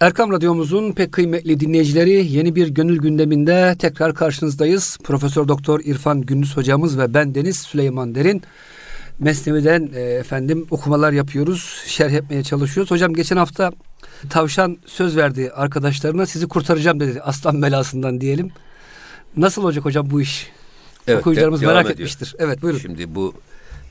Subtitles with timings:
[0.00, 4.98] Erkam Radyomuzun pek kıymetli dinleyicileri yeni bir gönül gündeminde tekrar karşınızdayız.
[5.04, 8.42] Profesör Doktor İrfan Gündüz hocamız ve ben Deniz Süleyman Derin.
[9.18, 12.90] Mesnevi'den e, efendim okumalar yapıyoruz, şerh etmeye çalışıyoruz.
[12.90, 13.72] Hocam geçen hafta
[14.30, 18.50] tavşan söz verdi arkadaşlarına sizi kurtaracağım dedi aslan belasından diyelim.
[19.36, 20.50] Nasıl olacak hocam bu iş?
[21.06, 21.94] Evet, Okuyucularımız de, merak ediyor.
[21.94, 22.34] etmiştir.
[22.38, 22.78] Evet buyurun.
[22.78, 23.34] Şimdi bu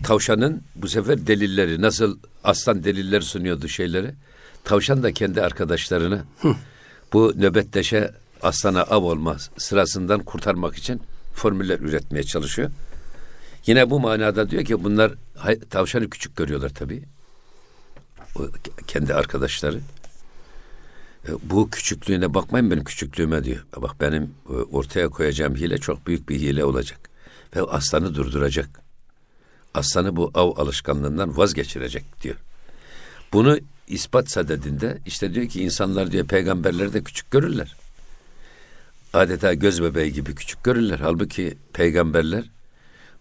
[0.04, 4.14] tavşanın bu sefer delilleri nasıl aslan deliller sunuyordu şeyleri.
[4.68, 6.24] Tavşan da kendi arkadaşlarını
[7.14, 11.02] bu nöbetleşe aslana av olma sırasından kurtarmak için
[11.34, 12.72] formüller üretmeye çalışıyor.
[13.66, 15.12] Yine bu manada diyor ki bunlar
[15.70, 17.04] tavşanı küçük görüyorlar tabii.
[18.36, 18.42] O,
[18.88, 19.80] kendi arkadaşları.
[21.28, 23.66] E, bu küçüklüğüne bakmayın benim küçüklüğüme diyor.
[23.78, 27.00] Bak benim e, ortaya koyacağım hile çok büyük bir hile olacak.
[27.56, 28.82] Ve aslanı durduracak.
[29.74, 32.36] Aslanı bu av alışkanlığından vazgeçirecek diyor.
[33.34, 37.76] Bunu ispat sadedinde işte diyor ki insanlar diyor peygamberleri de küçük görürler.
[39.14, 41.00] Adeta göz bebeği gibi küçük görürler.
[41.02, 42.44] Halbuki peygamberler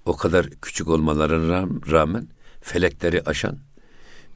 [0.05, 2.29] o kadar küçük olmalarına rağmen
[2.61, 3.59] felekleri aşan,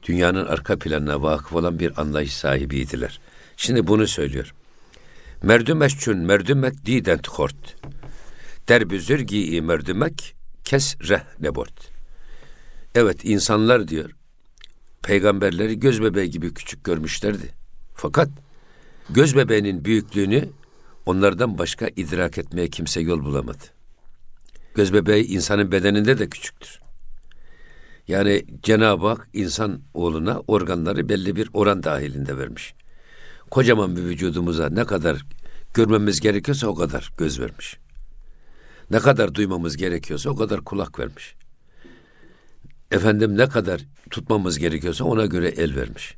[0.07, 3.19] dünyanın arka planına vakıf olan bir anlayış sahibiydiler.
[3.57, 4.53] Şimdi bunu söylüyor.
[5.43, 7.75] Merdümek çün merdümek dident hort.
[8.67, 11.91] Derbüzür giyi merdümek kes reh nebort.
[12.95, 14.09] Evet insanlar diyor
[15.03, 17.49] peygamberleri göz bebeği gibi küçük görmüşlerdi.
[17.93, 18.29] Fakat
[19.09, 20.49] göz bebeğinin büyüklüğünü
[21.05, 23.63] onlardan başka idrak etmeye kimse yol bulamadı.
[24.75, 26.79] Göz bebeği insanın bedeninde de küçüktür.
[28.07, 32.73] Yani Cenab-ı Hak insan oğluna organları belli bir oran dahilinde vermiş.
[33.51, 35.25] Kocaman bir vücudumuza ne kadar
[35.73, 37.77] görmemiz gerekiyorsa o kadar göz vermiş.
[38.91, 41.35] Ne kadar duymamız gerekiyorsa o kadar kulak vermiş
[42.91, 46.15] efendim ne kadar tutmamız gerekiyorsa ona göre el vermiş.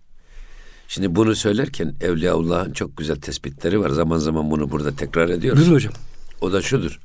[0.88, 3.90] Şimdi bunu söylerken Evliyaullah'ın çok güzel tespitleri var.
[3.90, 5.62] Zaman zaman bunu burada tekrar ediyoruz.
[5.62, 5.94] Buyurun hocam.
[6.42, 7.00] O da şudur.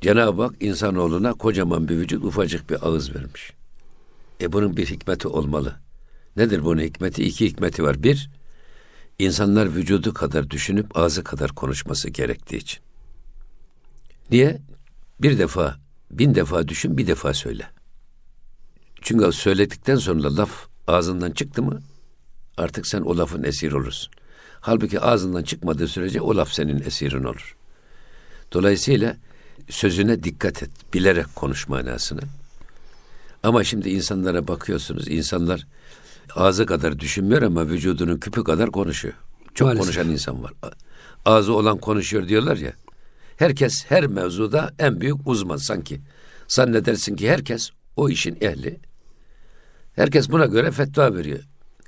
[0.00, 3.52] Cenab-ı Hak insanoğluna kocaman bir vücut, ufacık bir ağız vermiş.
[4.40, 5.76] E bunun bir hikmeti olmalı.
[6.36, 7.24] Nedir bunun hikmeti?
[7.24, 8.02] İki hikmeti var.
[8.02, 8.30] Bir,
[9.18, 12.80] insanlar vücudu kadar düşünüp ağzı kadar konuşması gerektiği için.
[14.30, 14.60] Niye?
[15.20, 15.76] Bir defa,
[16.10, 17.66] bin defa düşün, bir defa söyle.
[19.00, 21.82] Çünkü söyledikten sonra laf ağzından çıktı mı
[22.56, 24.12] artık sen o lafın esir olursun.
[24.60, 27.56] Halbuki ağzından çıkmadığı sürece o laf senin esirin olur.
[28.52, 29.16] Dolayısıyla
[29.70, 30.70] sözüne dikkat et.
[30.94, 32.20] Bilerek konuş manasını.
[33.42, 35.08] Ama şimdi insanlara bakıyorsunuz.
[35.08, 35.66] insanlar
[36.34, 39.14] ağzı kadar düşünmüyor ama vücudunun küpü kadar konuşuyor.
[39.54, 39.84] Çok Maalesef.
[39.84, 40.52] konuşan insan var.
[41.24, 42.72] Ağzı olan konuşuyor diyorlar ya.
[43.36, 46.00] Herkes her mevzuda en büyük uzman sanki.
[46.48, 48.80] Zannedersin ki herkes o işin ehli.
[49.98, 51.38] Herkes buna göre fetva veriyor.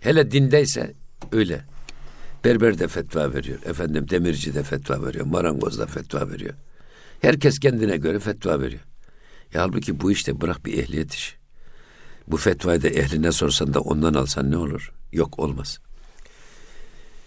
[0.00, 0.94] Hele dindeyse
[1.32, 1.64] öyle.
[2.44, 3.58] Berber de fetva veriyor.
[3.64, 5.26] Efendim demirci de fetva veriyor.
[5.26, 6.54] Marangoz da fetva veriyor.
[7.20, 8.82] Herkes kendine göre fetva veriyor.
[9.54, 11.34] Ya halbuki bu işte bırak bir ehliyet işi.
[12.26, 14.92] Bu fetvayı da ehline sorsan da ondan alsan ne olur?
[15.12, 15.78] Yok olmaz.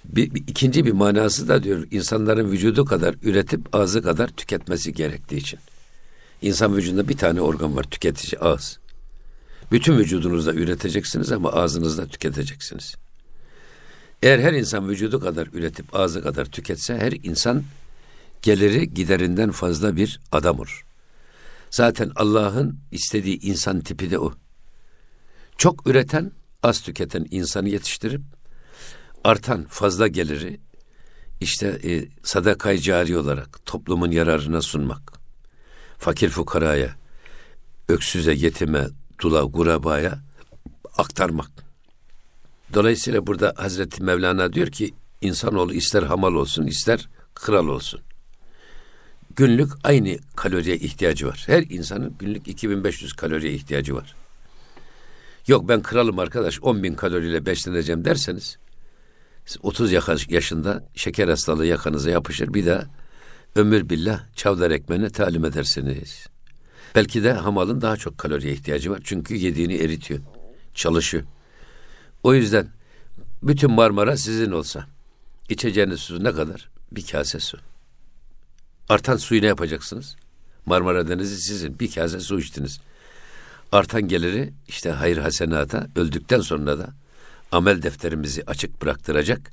[0.05, 5.38] Bir, bir, ikinci bir manası da diyor insanların vücudu kadar üretip ağzı kadar tüketmesi gerektiği
[5.38, 5.59] için.
[6.41, 8.82] İnsan vücudunda bir tane organ var tüketici ağız.
[9.72, 12.96] Bütün vücudunuzda üreteceksiniz ama ağzınızda tüketeceksiniz.
[14.24, 17.63] Eğer her insan vücudu kadar üretip ağzı kadar tüketse her insan
[18.41, 20.85] geliri giderinden fazla bir adam olur.
[21.69, 24.34] Zaten Allah'ın istediği insan tipi de o.
[25.57, 26.31] Çok üreten,
[26.63, 28.22] az tüketen insanı yetiştirip
[29.23, 30.59] artan fazla geliri
[31.40, 35.13] işte e, sadakayı cari olarak toplumun yararına sunmak.
[35.97, 36.96] Fakir fukaraya,
[37.90, 38.88] öksüze, yetime,
[39.22, 40.19] dula, gurabaya
[40.97, 41.51] aktarmak.
[42.74, 48.02] Dolayısıyla burada Hazreti Mevlana diyor ki insanoğlu ister hamal olsun ister kral olsun.
[49.35, 51.44] Günlük aynı kaloriye ihtiyacı var.
[51.47, 54.16] Her insanın günlük 2500 kaloriye ihtiyacı var.
[55.47, 58.57] Yok ben kralım arkadaş 10 bin kaloriyle besleneceğim derseniz
[59.62, 59.91] 30
[60.29, 62.84] yaşında şeker hastalığı yakanıza yapışır bir daha
[63.55, 66.28] ömür billah çavdar ekmeğine talim edersiniz.
[66.95, 69.01] Belki de hamalın daha çok kaloriye ihtiyacı var.
[69.03, 70.19] Çünkü yediğini eritiyor.
[70.73, 71.23] Çalışıyor.
[72.23, 72.67] O yüzden
[73.43, 74.87] bütün Marmara sizin olsa
[75.49, 76.69] içeceğiniz su ne kadar?
[76.91, 77.57] Bir kase su.
[78.90, 80.16] Artan suyu ne yapacaksınız?
[80.66, 81.79] Marmara Denizi sizin.
[81.79, 82.79] Bir kase su içtiniz.
[83.72, 86.89] Artan geliri işte hayır hasenata öldükten sonra da
[87.51, 89.51] amel defterimizi açık bıraktıracak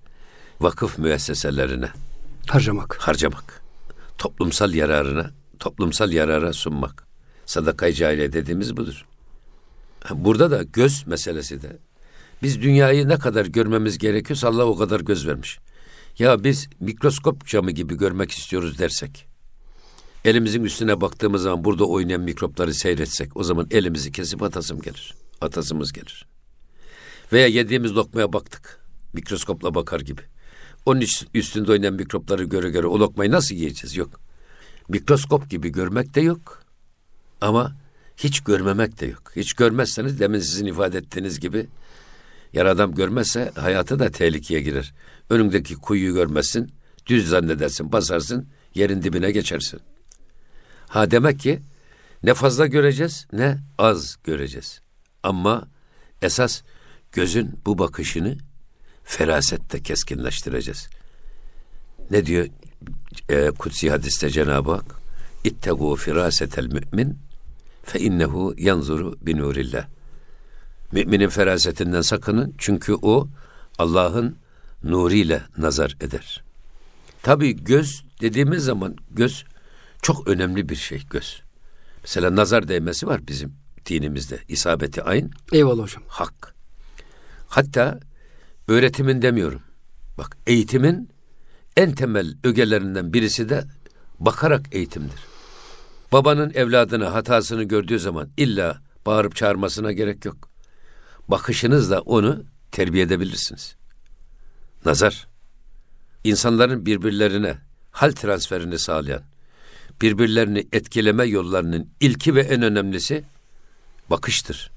[0.61, 1.89] vakıf müesseselerine
[2.47, 2.97] harcamak.
[3.01, 3.63] Harcamak.
[4.19, 7.10] Toplumsal yararına, toplumsal yarara sunmak.
[7.51, 9.07] Sadakayı cariye dediğimiz budur.
[10.11, 11.79] Burada da göz meselesi de
[12.43, 15.59] Biz dünyayı ne kadar görmemiz gerekiyorsa Allah o kadar göz vermiş.
[16.19, 19.27] Ya biz mikroskop camı gibi görmek istiyoruz dersek,
[20.25, 25.15] elimizin üstüne baktığımız zaman burada oynayan mikropları seyretsek, o zaman elimizi kesip atasım gelir.
[25.41, 26.27] Atasımız gelir.
[27.33, 28.81] Veya yediğimiz lokmaya baktık.
[29.13, 30.23] Mikroskopla bakar gibi.
[30.87, 31.03] Onun
[31.35, 33.97] üstünde oynayan mikropları göre göre o lokmayı nasıl yiyeceğiz?
[33.97, 34.21] Yok.
[34.89, 36.70] Mikroskop gibi görmek de yok.
[37.41, 37.77] Ama
[38.17, 39.33] hiç görmemek de yok.
[39.37, 41.67] Hiç görmezseniz demin sizin ifade ettiğiniz gibi
[42.53, 44.93] yer adam görmezse hayatı da tehlikeye girer.
[45.31, 46.73] Önündeki kuyuyu görmezsin,
[47.07, 49.81] düz zannedersin, basarsın, yerin dibine geçersin.
[50.89, 51.61] Ha demek ki
[52.23, 54.81] ne fazla göreceğiz ne az göreceğiz.
[55.23, 55.69] Ama
[56.23, 56.63] esas
[57.13, 58.39] gözün bu bakışını
[59.05, 60.89] ferasette keskinleştireceğiz.
[62.11, 62.47] Ne diyor
[63.29, 64.95] e, kutsi hadiste Cenab-ı Hak?
[65.45, 67.19] İttegu firasetel mümin
[67.91, 69.87] fe innehu yanzuru binurillah.
[70.93, 73.29] Müminin ferasetinden sakının çünkü o
[73.79, 74.37] Allah'ın
[74.83, 76.45] nuriyle nazar eder.
[77.23, 79.45] Tabi göz dediğimiz zaman göz
[80.03, 81.43] çok önemli bir şey göz.
[82.03, 83.53] Mesela nazar değmesi var bizim
[83.87, 84.39] dinimizde.
[84.49, 85.31] İsabeti ayn.
[85.53, 86.03] Eyvallah hocam.
[86.09, 86.55] Hak.
[87.49, 88.01] Hatta
[88.69, 89.63] öğretimin demiyorum.
[90.19, 91.09] Bak eğitimin
[91.77, 93.65] en temel ögelerinden birisi de
[94.21, 95.30] bakarak eğitimdir.
[96.13, 100.49] Babanın evladına hatasını gördüğü zaman illa bağırıp çağırmasına gerek yok.
[101.29, 103.77] Bakışınızla onu terbiye edebilirsiniz.
[104.85, 105.29] Nazar,
[106.25, 107.59] insanların birbirlerine
[107.91, 109.23] hal transferini sağlayan,
[110.03, 113.25] birbirlerini etkileme yollarının ilki ve en önemlisi
[114.11, 114.71] bakıştır.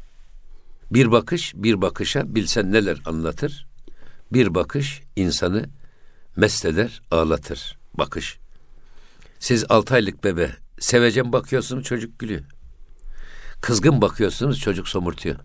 [0.92, 3.68] Bir bakış bir bakışa bilsen neler anlatır.
[4.34, 5.66] Bir bakış insanı
[6.36, 7.78] mest eder, ağlatır.
[7.94, 8.38] Bakış.
[9.40, 10.52] Siz altı aylık bebe
[10.84, 12.42] sevecen bakıyorsunuz çocuk gülüyor.
[13.62, 15.36] Kızgın bakıyorsunuz çocuk somurtuyor.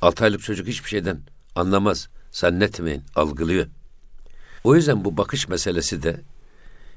[0.00, 1.20] Altı aylık çocuk hiçbir şeyden
[1.54, 2.08] anlamaz.
[2.30, 3.66] Zannetmeyin, algılıyor.
[4.64, 6.20] O yüzden bu bakış meselesi de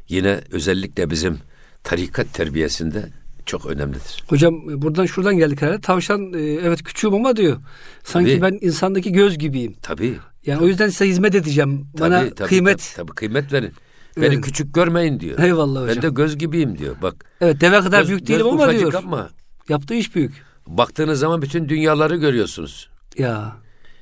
[0.10, 1.40] yine özellikle bizim
[1.84, 3.10] tarikat terbiyesinde
[3.46, 4.24] çok önemlidir.
[4.28, 5.82] Hocam buradan şuradan geldik herhalde.
[5.82, 7.58] Tavşan e, evet küçüğüm ama diyor.
[8.04, 8.52] Sanki tabii.
[8.52, 9.76] ben insandaki göz gibiyim.
[9.82, 10.18] Tabii.
[10.46, 11.88] Yani o yüzden size hizmet edeceğim.
[11.98, 12.94] Tabii, Bana tabii, kıymet.
[12.96, 13.74] Tabii, tabii kıymet verin.
[14.18, 14.46] Beni evet.
[14.46, 15.40] küçük görmeyin diyor.
[15.40, 15.96] Eyvallah hocam.
[15.96, 16.96] Ben de göz gibiyim diyor.
[17.02, 17.26] Bak.
[17.42, 18.94] Evet deve kadar göz, büyük değilim ama diyor.
[18.94, 19.30] Ama
[19.70, 20.44] Yaptığı iş büyük.
[20.68, 22.90] Baktığınız zaman bütün dünyaları görüyorsunuz.
[23.18, 23.58] Ya.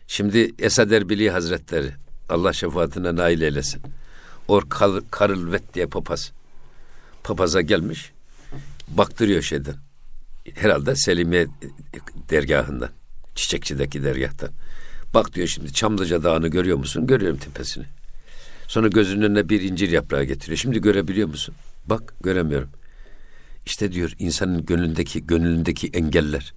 [0.07, 1.91] Şimdi Esad Erbili Hazretleri
[2.29, 3.81] Allah şefaatine nail eylesin.
[4.47, 4.63] Or
[5.11, 6.31] Karıl Vet diye papaz.
[7.23, 8.11] Papaza gelmiş.
[8.87, 9.75] Baktırıyor şeyden.
[10.55, 11.47] Herhalde Selimiye
[12.29, 12.89] dergahından.
[13.35, 14.49] Çiçekçideki dergahtan.
[15.13, 17.07] Bak diyor şimdi Çamlıca Dağı'nı görüyor musun?
[17.07, 17.85] Görüyorum tepesini.
[18.67, 20.57] Sonra gözünün önüne bir incir yaprağı getiriyor.
[20.57, 21.55] Şimdi görebiliyor musun?
[21.85, 22.69] Bak göremiyorum.
[23.65, 26.53] İşte diyor insanın gönlündeki gönlündeki engeller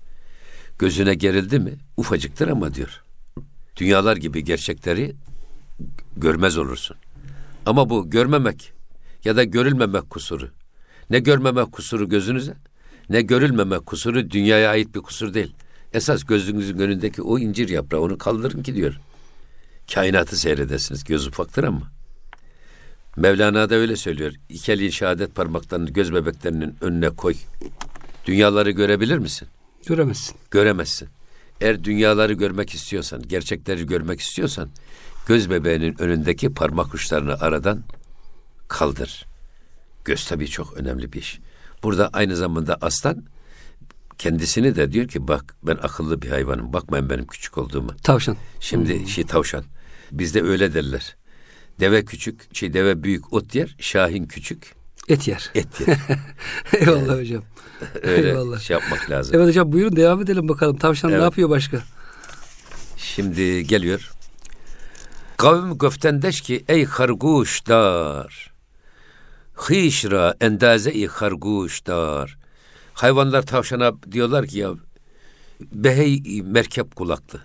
[0.79, 3.03] gözüne gerildi mi ufacıktır ama diyor.
[3.77, 5.15] Dünyalar gibi gerçekleri
[6.17, 6.97] görmez olursun.
[7.67, 8.73] Ama bu görmemek
[9.25, 10.49] ya da görülmemek kusuru.
[11.11, 12.55] Ne görmemek kusuru gözünüze
[13.11, 15.55] ne görülmemek kusuru dünyaya ait bir kusur değil.
[15.93, 19.01] Esas gözünüzün önündeki o incir yaprağı onu kaldırın ki diyor.
[19.95, 21.05] Kainatı seyredesiniz.
[21.05, 21.98] Göz ufaktır ama.
[23.19, 24.33] Mevlana da öyle söylüyor.
[24.49, 27.35] İki elin şehadet parmaklarını göz bebeklerinin önüne koy.
[28.27, 29.49] Dünyaları görebilir misin?
[29.87, 30.37] Göremezsin.
[30.51, 31.09] Göremezsin.
[31.61, 34.71] Eğer dünyaları görmek istiyorsan, gerçekleri görmek istiyorsan
[35.27, 37.83] göz bebeğinin önündeki parmak uçlarını aradan
[38.69, 39.27] kaldır.
[40.05, 41.41] Göz tabii çok önemli bir iş.
[41.83, 43.25] Burada aynı zamanda aslan
[44.19, 46.73] kendisini de diyor ki bak ben akıllı bir hayvanım.
[46.73, 47.97] Bakmayın benim küçük olduğumu.
[48.03, 48.37] Tavşan.
[48.61, 49.07] Şimdi hmm.
[49.07, 49.65] şey tavşan.
[50.13, 51.17] Bizde öyle derler.
[51.81, 55.51] Deve küçük, şey deve büyük ot yer, şahin küçük et yer.
[55.55, 55.99] Et yer.
[56.81, 57.43] Eyvallah yani, hocam.
[58.03, 58.61] Öyle Eyvallah.
[58.61, 59.37] şey yapmak lazım.
[59.37, 60.77] Evet hocam buyurun devam edelim bakalım.
[60.77, 61.19] Tavşan evet.
[61.19, 61.83] ne yapıyor başka?
[62.97, 64.13] Şimdi geliyor.
[65.37, 68.53] Kavim göftendeş ki ey harguşlar.
[69.71, 72.39] Hişra endaze-i harguşlar.
[72.93, 74.71] Hayvanlar tavşana diyorlar ki ya
[75.61, 77.41] behey merkep kulaklı.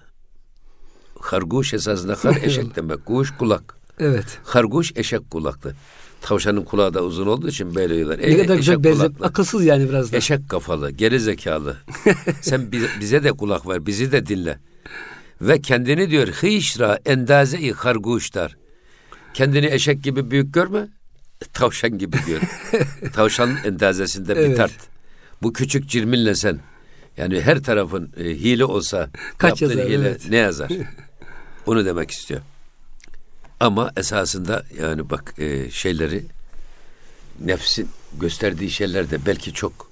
[1.20, 3.06] Harguş esasında har eşek demek.
[3.06, 3.83] Kuş kulak.
[4.00, 4.40] Evet.
[4.44, 5.76] Harguş eşek kulaklı.
[6.22, 8.20] Tavşanın kulağı da uzun olduğu için böyle diyorlar.
[8.20, 9.12] Ne kadar güzel benzer.
[9.22, 10.18] Akılsız yani biraz da.
[10.18, 11.78] Eşek kafalı, geri zekalı.
[12.42, 14.60] Sen bize de kulak ver, bizi de dinle.
[15.42, 18.58] Ve kendini diyor hişra endaze-i harguşlar.
[19.34, 20.88] Kendini eşek gibi büyük görme.
[21.54, 22.42] Tavşan gibi diyor.
[23.14, 24.50] Tavşan endazesinden evet.
[24.50, 24.74] bir tart.
[25.42, 26.60] Bu küçük cirminle sen
[27.18, 30.30] yani her tarafın e, hile olsa Kaç yazar, hile evet.
[30.30, 30.72] ne yazar?
[31.66, 32.42] Onu demek istiyor.
[33.64, 36.26] Ama esasında yani bak e, şeyleri
[37.40, 37.90] nefsin
[38.20, 39.92] gösterdiği şeyler de belki çok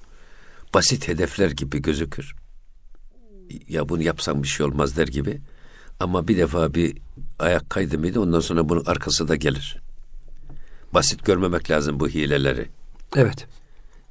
[0.73, 2.35] basit hedefler gibi gözükür.
[3.67, 5.41] Ya bunu yapsam bir şey olmaz der gibi.
[5.99, 6.97] Ama bir defa bir
[7.39, 9.77] ayak kaydı mıydı ondan sonra bunun arkası da gelir.
[10.93, 12.69] Basit görmemek lazım bu hileleri.
[13.15, 13.47] Evet.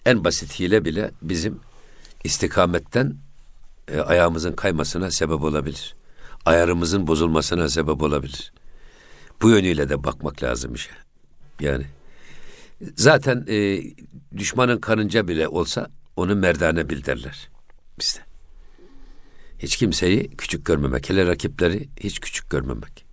[0.06, 1.60] En basit hile bile bizim
[2.24, 3.16] istikametten
[3.88, 5.94] e, ayağımızın kaymasına sebep olabilir.
[6.46, 8.52] Ayarımızın bozulmasına sebep olabilir.
[9.42, 10.90] Bu yönüyle de bakmak lazım işe.
[11.60, 11.86] Yani
[12.96, 13.82] zaten e,
[14.36, 17.50] düşmanın karınca bile olsa onu merdane bil derler
[18.00, 18.20] bizde.
[19.58, 23.04] Hiç kimseyi küçük görmemek, hele rakipleri hiç küçük görmemek.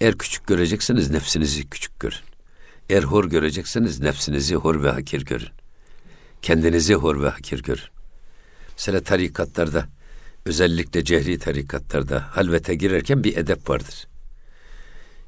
[0.00, 2.18] Eğer küçük görecekseniz nefsinizi küçük görün.
[2.88, 5.48] Eğer hor görecekseniz nefsinizi hor ve hakir görün.
[6.42, 7.84] Kendinizi hor ve hakir görün.
[8.72, 9.88] Mesela tarikatlarda,
[10.46, 14.08] özellikle cehri tarikatlarda halvete girerken bir edep vardır.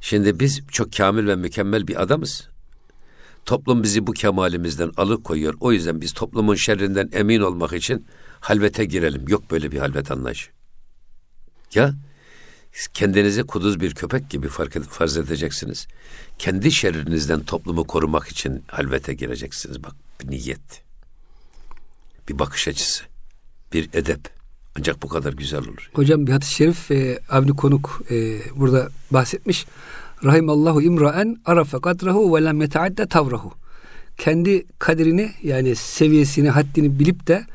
[0.04, 2.48] Şimdi biz çok kamil ve mükemmel bir adamız.
[3.44, 5.54] Toplum bizi bu kemalimizden alıkoyuyor.
[5.60, 8.06] O yüzden biz toplumun şerrinden emin olmak için
[8.40, 9.28] halvete girelim.
[9.28, 10.50] Yok böyle bir halvet anlayışı.
[11.74, 11.94] Ya
[12.94, 15.86] kendinizi kuduz bir köpek gibi fark farz edeceksiniz.
[16.38, 19.82] Kendi şerrinizden toplumu korumak için halvete gireceksiniz.
[19.82, 20.82] Bak bir niyet.
[22.28, 23.04] Bir bakış açısı.
[23.72, 24.33] Bir edep.
[24.78, 25.90] Ancak bu kadar güzel olur.
[25.92, 29.66] Hocam bir hadis-i şerif e, Avni Konuk e, burada bahsetmiş.
[30.24, 33.52] Rahimallahu imraen arafa kadrahu ve lem yeteadde tavrahu.
[34.18, 37.46] Kendi kaderini yani seviyesini, haddini bilip de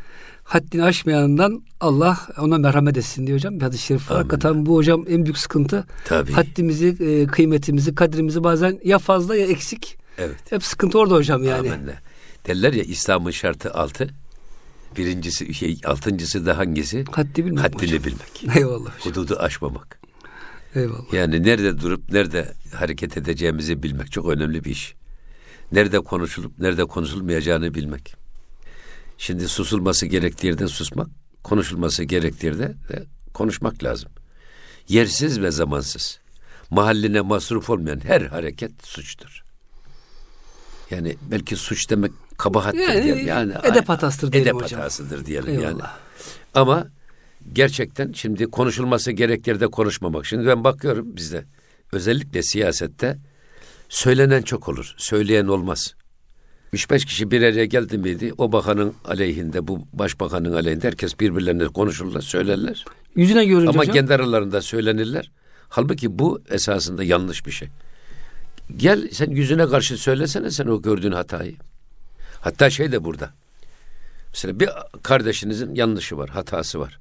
[0.43, 3.55] haddini aşmayanından Allah ona merhamet etsin diyor hocam.
[3.59, 4.17] Bir hadis-i şerif var.
[4.17, 5.85] Hakikaten bu hocam en büyük sıkıntı.
[6.05, 6.31] Tabii.
[6.31, 9.97] Haddimizi, e, kıymetimizi, kadrimizi bazen ya fazla ya eksik.
[10.17, 10.35] Evet.
[10.49, 11.69] Hep sıkıntı orada hocam yani.
[11.71, 11.93] Amenna.
[12.47, 14.09] Derler ya İslam'ın şartı altı.
[14.97, 17.05] Birincisi şey altıncısı da hangisi?
[17.11, 18.03] Haddi bilmek Haddini hocam.
[18.03, 18.57] bilmek.
[18.57, 19.13] Eyvallah hocam.
[19.13, 19.99] Hududu aşmamak.
[20.75, 21.13] Eyvallah.
[21.13, 24.95] Yani nerede durup nerede hareket edeceğimizi bilmek çok önemli bir iş.
[25.71, 28.15] Nerede konuşulup nerede konuşulmayacağını bilmek.
[29.17, 31.07] Şimdi susulması gerektiği yerde susmak,
[31.43, 34.11] konuşulması gerektiği yerde de konuşmak lazım.
[34.87, 36.19] Yersiz ve zamansız.
[36.69, 39.43] Mahalline masruf olmayan her hareket suçtur.
[40.91, 43.27] Yani belki suç demek kabahattir Yani diyelim.
[43.27, 44.79] Yani edep hatasıdır diyelim edep hocam.
[44.79, 45.63] hatasıdır diyelim Eyvallah.
[45.65, 45.81] yani.
[46.55, 46.87] Ama
[47.53, 50.25] gerçekten şimdi konuşulması gerektiği yerde konuşmamak.
[50.25, 51.45] Şimdi ben bakıyorum bizde
[51.91, 53.17] özellikle siyasette
[53.89, 54.93] söylenen çok olur.
[54.97, 55.93] Söyleyen olmaz.
[56.73, 61.67] Üç beş kişi bir araya geldi miydi o bakanın aleyhinde bu başbakanın aleyhinde herkes birbirlerine
[61.67, 62.85] konuşurlar söylerler.
[63.15, 63.93] Yüzüne görünce Ama hocam.
[63.95, 65.31] kendi aralarında söylenirler.
[65.69, 67.67] Halbuki bu esasında yanlış bir şey.
[68.77, 71.55] Gel sen yüzüne karşı söylesene sen o gördüğün hatayı.
[72.41, 73.33] Hatta şey de burada.
[74.33, 74.69] Mesela bir
[75.03, 76.99] kardeşinizin yanlışı var, hatası var.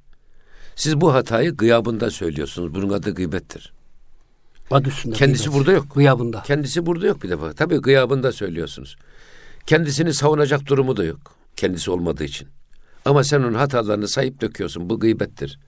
[0.75, 2.75] Siz bu hatayı gıyabında söylüyorsunuz.
[2.75, 3.73] Bunun adı gıybettir.
[4.71, 5.59] Adı üstünde Kendisi gıybet.
[5.59, 5.95] burada yok.
[5.95, 6.43] Gıyabında.
[6.43, 7.53] Kendisi burada yok bir defa.
[7.53, 8.97] Tabii gıyabında söylüyorsunuz.
[9.65, 11.19] Kendisini savunacak durumu da yok.
[11.55, 12.47] Kendisi olmadığı için.
[13.05, 14.89] Ama sen onun hatalarını sayıp döküyorsun.
[14.89, 15.59] Bu gıybettir.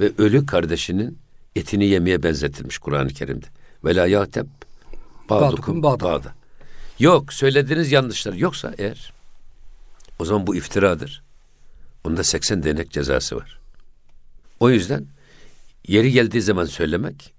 [0.00, 1.18] Ve ölü kardeşinin
[1.56, 3.46] etini yemeye benzetilmiş Kur'an-ı Kerim'de.
[3.84, 4.46] Ve la yateb
[5.30, 6.34] Ba'dukum ba'da.
[6.98, 9.12] Yok söylediğiniz yanlışlar yoksa eğer
[10.18, 11.22] o zaman bu iftiradır.
[12.04, 13.58] Onda 80 denek cezası var.
[14.60, 15.06] O yüzden
[15.88, 17.34] yeri geldiği zaman söylemek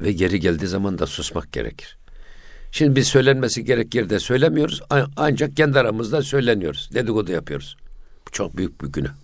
[0.00, 1.96] ve geri geldiği zaman da susmak gerekir.
[2.72, 4.82] Şimdi biz söylenmesi gerek yerde söylemiyoruz
[5.16, 6.90] ancak kendi aramızda söyleniyoruz.
[6.94, 7.76] Dedikodu yapıyoruz.
[8.26, 9.14] Bu çok büyük bir günah.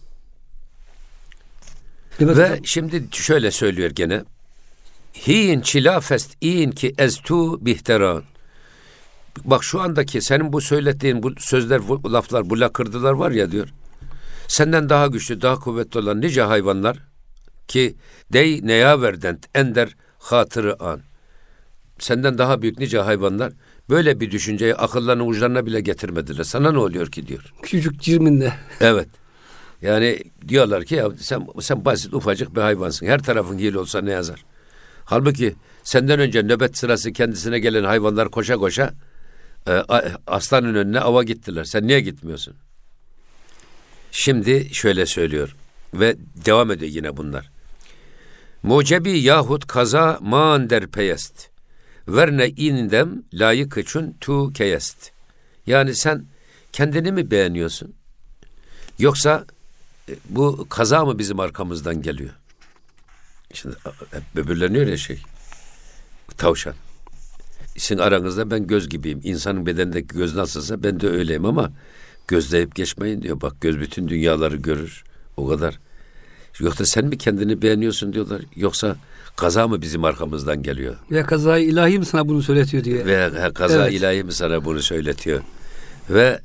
[2.20, 2.66] Evet Ve hocam.
[2.66, 4.22] şimdi şöyle söylüyor gene.
[5.26, 8.24] Hin çilafest in ki eztu bihteran.
[9.44, 13.68] Bak şu andaki senin bu söylediğin bu sözler, bu laflar, bu lakırdılar var ya diyor.
[14.48, 16.98] Senden daha güçlü, daha kuvvetli olan nice hayvanlar
[17.68, 17.94] ki
[18.32, 21.00] dey neya verdent ender hatırı an.
[21.98, 23.52] Senden daha büyük nice hayvanlar
[23.90, 26.44] böyle bir düşünceyi akıllarının uçlarına bile getirmediler.
[26.44, 27.52] Sana ne oluyor ki diyor.
[27.62, 28.52] Küçücük cirminde.
[28.80, 29.08] Evet.
[29.82, 33.06] Yani diyorlar ki ya sen sen basit ufacık bir hayvansın.
[33.06, 34.44] Her tarafın hile olsa ne yazar?
[35.04, 38.92] Halbuki senden önce nöbet sırası kendisine gelen hayvanlar koşa koşa
[39.66, 41.64] e, a- aslanın önüne ava gittiler.
[41.64, 42.54] Sen niye gitmiyorsun?
[44.12, 45.56] Şimdi şöyle söylüyor
[45.94, 46.16] ve
[46.46, 47.50] devam ediyor yine bunlar.
[48.62, 51.48] Mucebi yahut kaza man der peyest.
[52.08, 55.10] Verne indem layık için tu keyest.
[55.66, 56.24] Yani sen
[56.72, 57.94] kendini mi beğeniyorsun?
[58.98, 59.44] Yoksa
[60.08, 62.30] e, bu kaza mı bizim arkamızdan geliyor?
[63.54, 63.76] Şimdi
[64.10, 65.22] hep böbürleniyor ya şey.
[66.36, 66.74] Tavşan.
[67.76, 69.20] Sizin aranızda ben göz gibiyim.
[69.24, 71.72] İnsanın bedenindeki göz nasılsa ben de öyleyim ama
[72.28, 73.40] gözleyip geçmeyin diyor.
[73.40, 75.04] Bak göz bütün dünyaları görür.
[75.36, 75.78] O kadar.
[76.60, 78.42] Yoksa sen mi kendini beğeniyorsun diyorlar.
[78.56, 78.96] Yoksa
[79.36, 80.96] kaza mı bizim arkamızdan geliyor?
[81.10, 83.06] Ya kazayı ilahi mi sana bunu söyletiyor diye.
[83.06, 83.92] Ve ha, kaza Evet.
[83.92, 85.40] ilahi mi sana bunu söyletiyor?
[86.10, 86.40] Ve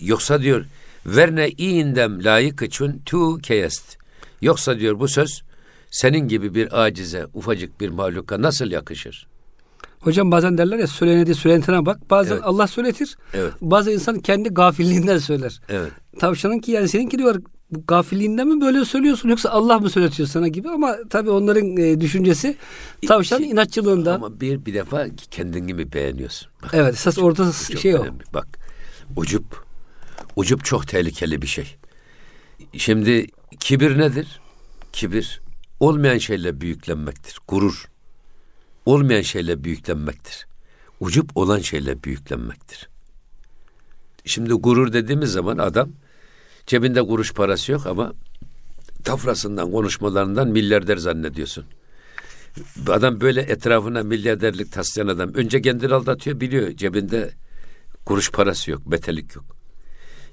[0.00, 0.64] yoksa diyor
[1.06, 3.96] verne indem layık için tu keyest.
[4.40, 5.42] Yoksa diyor bu söz
[5.90, 9.26] senin gibi bir acize, ufacık bir mahluka nasıl yakışır?
[10.02, 12.10] Hocam bazen derler ya söylenedi söylentine bak.
[12.10, 12.44] Bazen Evet.
[12.44, 13.16] Allah söyletir.
[13.34, 13.52] Evet.
[13.60, 15.60] Bazı insan kendi gafilliğinden söyler.
[15.68, 15.92] Evet.
[16.20, 20.48] Tavşanın ki yani seninki diyor bu gafilliğinden mi böyle söylüyorsun yoksa Allah mı söyletiyor sana
[20.48, 22.56] gibi ama tabii onların e, düşüncesi
[23.06, 24.14] tavşanın İki- inatçılığından.
[24.14, 26.48] Ama bir bir defa kendin gibi beğeniyorsun.
[26.62, 28.02] Bak, evet esas orada çok şey o.
[28.02, 28.22] önemli.
[28.34, 28.58] Bak
[29.16, 29.64] ucup,
[30.36, 31.76] ucup çok tehlikeli bir şey.
[32.76, 33.26] Şimdi
[33.60, 34.40] kibir nedir?
[34.92, 35.40] Kibir
[35.80, 37.38] olmayan şeyle büyüklenmektir.
[37.48, 37.84] Gurur
[38.86, 40.46] olmayan şeyle büyüklenmektir.
[41.00, 42.88] Ucup olan şeyle büyüklenmektir.
[44.24, 45.88] Şimdi gurur dediğimiz zaman adam
[46.66, 48.12] cebinde kuruş parası yok ama
[49.04, 51.64] tafrasından, konuşmalarından milyarder zannediyorsun.
[52.88, 57.30] Adam böyle etrafına milyarderlik taslayan adam önce kendini aldatıyor biliyor cebinde
[58.04, 59.44] kuruş parası yok, betelik yok.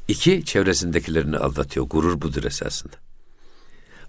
[0.07, 1.85] İki, çevresindekilerini aldatıyor.
[1.85, 2.93] Gurur budur esasında.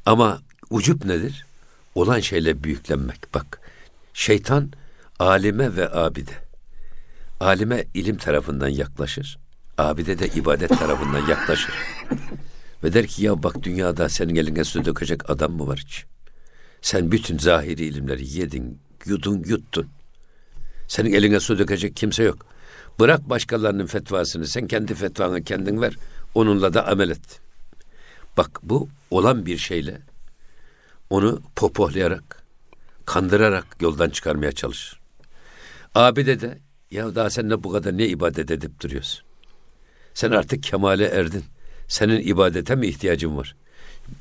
[0.07, 1.47] Ama ucup nedir?
[1.95, 3.35] Olan şeyle büyüklenmek.
[3.35, 3.60] Bak,
[4.21, 4.73] şeytan
[5.19, 6.31] alime ve abide.
[7.41, 9.39] Alime ilim tarafından yaklaşır.
[9.79, 11.75] Abide de ibadet tarafından yaklaşır.
[12.85, 16.05] Ve der ki ya bak dünyada senin eline su dökecek adam mı var hiç?
[16.83, 19.89] Sen bütün zahiri ilimleri yedin, yudun, yuttun.
[20.89, 22.47] Senin eline su dökecek kimse yok.
[22.99, 25.97] Bırak başkalarının fetvasını, sen kendi fetvanı kendin ver,
[26.35, 27.41] onunla da amel et.
[28.37, 30.01] Bak bu olan bir şeyle
[31.11, 32.40] onu popohlayarak,
[33.11, 35.01] kandırarak yoldan çıkarmaya çalışır.
[35.95, 36.59] Abide de
[36.91, 39.23] ya daha sen ne bu kadar ne ibadet edip duruyorsun?
[40.15, 41.45] Sen artık kemale erdin.
[41.89, 43.57] Senin ibadete mi ihtiyacın var?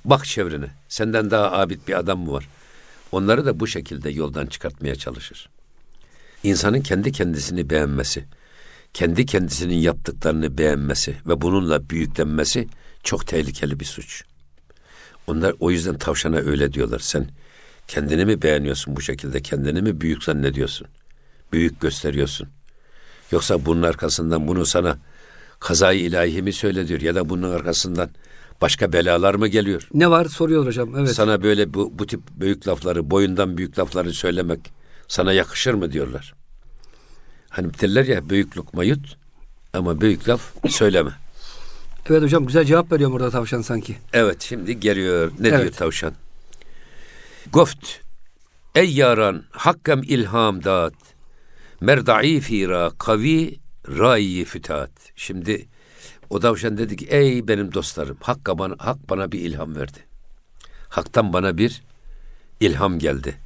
[0.05, 0.67] Bak çevrene.
[0.87, 2.47] Senden daha abid bir adam mı var?
[3.11, 5.49] Onları da bu şekilde yoldan çıkartmaya çalışır.
[6.43, 8.25] İnsanın kendi kendisini beğenmesi,
[8.93, 12.67] kendi kendisinin yaptıklarını beğenmesi ve bununla büyüklenmesi
[13.03, 14.23] çok tehlikeli bir suç.
[15.27, 16.99] Onlar o yüzden tavşana öyle diyorlar.
[16.99, 17.29] Sen
[17.89, 19.41] kendini mi beğeniyorsun bu şekilde?
[19.41, 20.87] Kendini mi büyük zannediyorsun?
[21.53, 22.47] Büyük gösteriyorsun.
[23.31, 24.97] Yoksa bunun arkasından bunu sana
[25.59, 28.09] kazayı ilahi mi söylediyor ya da bunun arkasından
[28.61, 29.87] başka belalar mı geliyor?
[29.93, 30.95] Ne var soruyor hocam.
[30.97, 31.11] Evet.
[31.15, 34.59] Sana böyle bu, bu tip büyük lafları, boyundan büyük lafları söylemek
[35.07, 36.33] sana yakışır mı diyorlar.
[37.49, 39.17] Hani derler ya büyük lokma yut
[39.73, 41.11] ama büyük laf söyleme.
[42.09, 43.95] Evet hocam güzel cevap veriyor burada tavşan sanki.
[44.13, 45.31] Evet şimdi geliyor.
[45.39, 45.61] Ne Evet.
[45.61, 46.13] diyor tavşan?
[47.47, 48.01] Goft.
[48.75, 50.93] Ey yaran hakkam ilham dat.
[51.81, 54.91] Merda'i fira kavi rayi fütat.
[55.15, 55.67] Şimdi
[56.29, 59.97] o tavşan dedi ki ey benim dostlarım Hakka bana, hak bana bir ilham verdi.
[60.89, 61.81] Hak'tan bana bir
[62.59, 63.37] ilham geldi.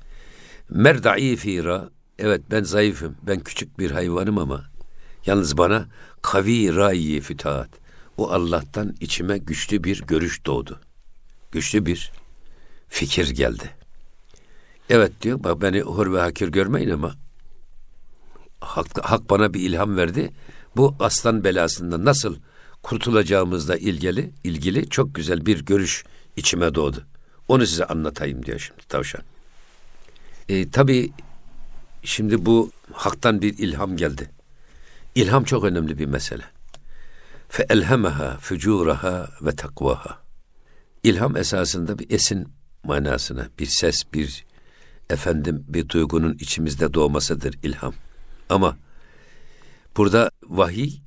[0.70, 4.66] Merda'i fira evet ben zayıfım ben küçük bir hayvanım ama
[5.26, 5.88] yalnız bana
[6.22, 7.70] kavi rayi fütat.
[8.18, 10.80] O Allah'tan içime güçlü bir görüş doğdu.
[11.52, 12.12] Güçlü bir
[12.90, 13.83] fikir geldi.
[14.94, 17.16] Evet diyor bak beni hor ve hakir görmeyin ama
[18.60, 20.32] hak, hak bana bir ilham verdi.
[20.76, 22.38] Bu aslan belasından nasıl
[22.84, 26.04] kurtulacağımızla ilgili ilgili çok güzel bir görüş
[26.36, 27.06] içime doğdu.
[27.48, 29.22] Onu size anlatayım diyor şimdi tavşan.
[30.50, 31.12] E, tabii
[32.04, 34.30] şimdi bu haktan bir ilham geldi.
[35.16, 36.44] İlham çok önemli bir mesele.
[37.50, 40.18] Fe elhemaha fucuraha ve takvaha.
[41.04, 42.48] İlham esasında bir esin
[42.84, 44.53] manasına, bir ses, bir
[45.14, 47.94] efendim bir duygunun içimizde doğmasıdır ilham.
[48.50, 48.78] Ama
[49.98, 51.00] burada vahiy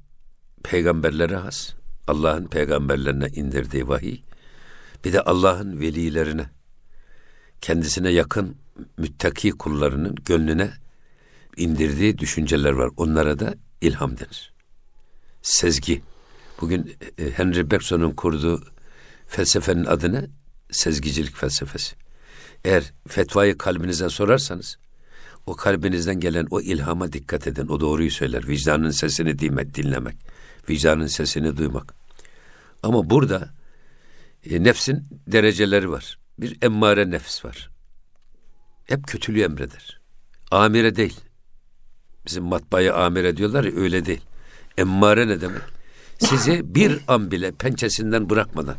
[0.62, 1.74] peygamberlere has.
[2.06, 4.20] Allah'ın peygamberlerine indirdiği vahiy.
[5.04, 6.46] Bir de Allah'ın velilerine,
[7.60, 8.56] kendisine yakın
[8.98, 10.70] müttaki kullarının gönlüne
[11.56, 12.90] indirdiği düşünceler var.
[12.96, 14.52] Onlara da ilham denir.
[15.42, 16.02] Sezgi.
[16.60, 18.64] Bugün e, Henry Bergson'un kurduğu
[19.26, 20.26] felsefenin adı ne?
[20.70, 21.96] Sezgicilik felsefesi.
[22.66, 24.78] Eğer fetvayı kalbinize sorarsanız
[25.46, 27.68] o kalbinizden gelen o ilhama dikkat edin.
[27.68, 28.48] O doğruyu söyler.
[28.48, 30.16] Vicdanın sesini dinlemek.
[30.70, 31.94] Vicdanın sesini duymak.
[32.82, 33.48] Ama burada
[34.50, 36.18] e, nefsin dereceleri var.
[36.38, 37.70] Bir emmare nefs var.
[38.84, 40.00] Hep kötülüğü emreder.
[40.50, 41.20] Amire değil.
[42.26, 44.22] Bizim matbaaya amire diyorlar ya öyle değil.
[44.78, 45.62] Emmare ne demek?
[46.18, 48.76] Sizi bir an bile pençesinden bırakmadan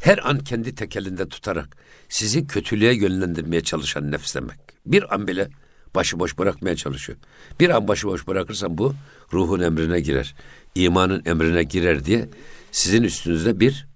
[0.00, 1.76] her an kendi tekelinde tutarak
[2.12, 4.58] sizi kötülüğe yönlendirmeye çalışan nefs demek.
[4.86, 5.48] Bir an bile
[5.94, 7.18] başıboş bırakmaya çalışıyor.
[7.60, 8.94] Bir an başıboş bırakırsan bu
[9.32, 10.34] ruhun emrine girer.
[10.74, 12.28] imanın emrine girer diye
[12.72, 13.86] sizin üstünüzde bir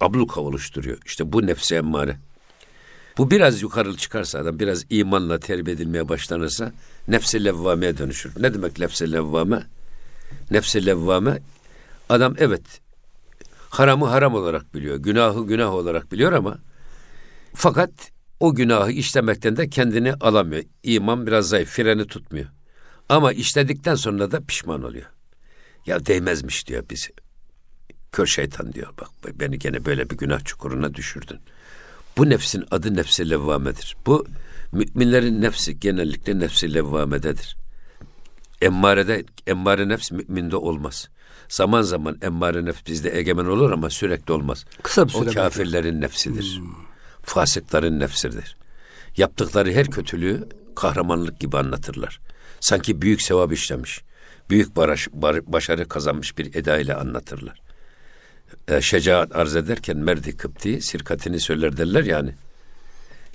[0.00, 0.98] abluka oluşturuyor.
[1.06, 2.16] İşte bu nefsi emmare.
[3.18, 6.72] Bu biraz yukarı çıkarsa adam biraz imanla terbiye edilmeye başlanırsa
[7.08, 8.42] nefsi levvameye dönüşür.
[8.42, 9.62] Ne demek nefsi levvame?
[10.50, 11.42] Nefsi levvame
[12.08, 12.80] adam evet
[13.68, 14.96] haramı haram olarak biliyor.
[14.96, 16.58] Günahı günah olarak biliyor ama
[17.54, 17.90] fakat
[18.40, 20.62] o günahı işlemekten de kendini alamıyor.
[20.82, 22.46] İman biraz zayıf, freni tutmuyor.
[23.08, 25.06] Ama işledikten sonra da pişman oluyor.
[25.86, 27.08] Ya değmezmiş diyor bizi.
[28.12, 31.40] Kör şeytan diyor bak beni gene böyle bir günah çukuruna düşürdün.
[32.16, 33.96] Bu nefsin adı nefsi levvamedir.
[34.06, 34.26] Bu
[34.72, 37.56] müminlerin nefsi genellikle nefsi levvamededir.
[38.62, 41.08] Emmarede, emmare nefs müminde olmaz.
[41.48, 44.64] Zaman zaman emmare nefs bizde egemen olur ama sürekli olmaz.
[44.82, 45.30] Kısa bir süre.
[45.30, 46.00] O kafirlerin belki.
[46.00, 46.58] nefsidir.
[46.58, 46.89] Hmm.
[47.30, 48.56] Fasıkların nefsidir.
[49.16, 52.20] Yaptıkları her kötülüğü kahramanlık gibi anlatırlar.
[52.60, 54.02] Sanki büyük sevap işlemiş,
[54.50, 57.60] büyük barış, bar, başarı kazanmış bir eda ile anlatırlar.
[58.68, 62.34] E, şecaat arz ederken merdi kıpti sirkatini söyler derler yani.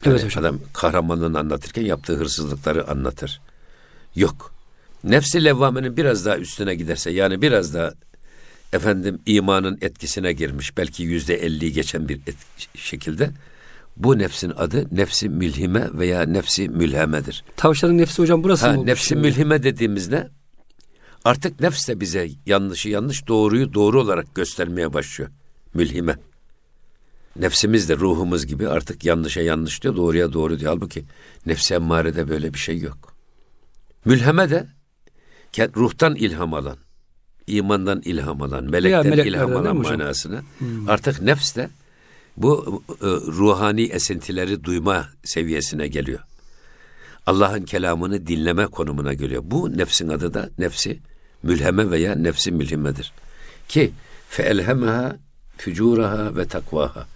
[0.06, 0.44] Evet yani hocam.
[0.44, 3.42] Adam kahramanlığını anlatırken yaptığı hırsızlıkları anlatır.
[4.16, 4.54] Yok.
[5.04, 7.94] Nefsi levvamenin biraz daha üstüne giderse yani biraz daha
[8.74, 12.36] efendim imanın etkisine girmiş belki yüzde elli geçen bir et,
[12.76, 13.32] şekilde
[13.98, 17.44] bu nefsin adı nefsi mülhime veya nefsi mülhemedir.
[17.56, 18.86] Tavşanın nefsi hocam burası ha, mı?
[18.86, 19.22] Nefsi şimdi?
[19.22, 20.28] mülhime dediğimiz ne?
[21.24, 25.32] Artık nefs de bize yanlışı yanlış, doğruyu doğru olarak göstermeye başlıyor.
[25.74, 26.16] Mülhime.
[27.36, 30.72] Nefsimiz de ruhumuz gibi artık yanlışa yanlış diyor, doğruya doğru diyor.
[30.72, 31.06] Halbuki
[31.46, 33.16] nefsi emmarede böyle bir şey yok.
[34.06, 34.68] Mülheme de
[35.76, 36.78] ruhtan ilham alan,
[37.48, 40.42] imandan ilham alan, melekten ilham alan manasını.
[40.60, 40.90] Hmm.
[40.90, 41.70] Artık nefs de
[42.38, 46.20] bu e, ruhani esintileri duyma seviyesine geliyor.
[47.26, 49.42] Allah'ın kelamını dinleme konumuna geliyor.
[49.46, 51.00] Bu nefsin adı da nefsi
[51.44, 53.14] mülheme veya nefsi mülhimedir.
[53.68, 53.92] Ki
[54.30, 55.16] feelhemeha
[55.58, 57.08] fücuraha ve takvaha.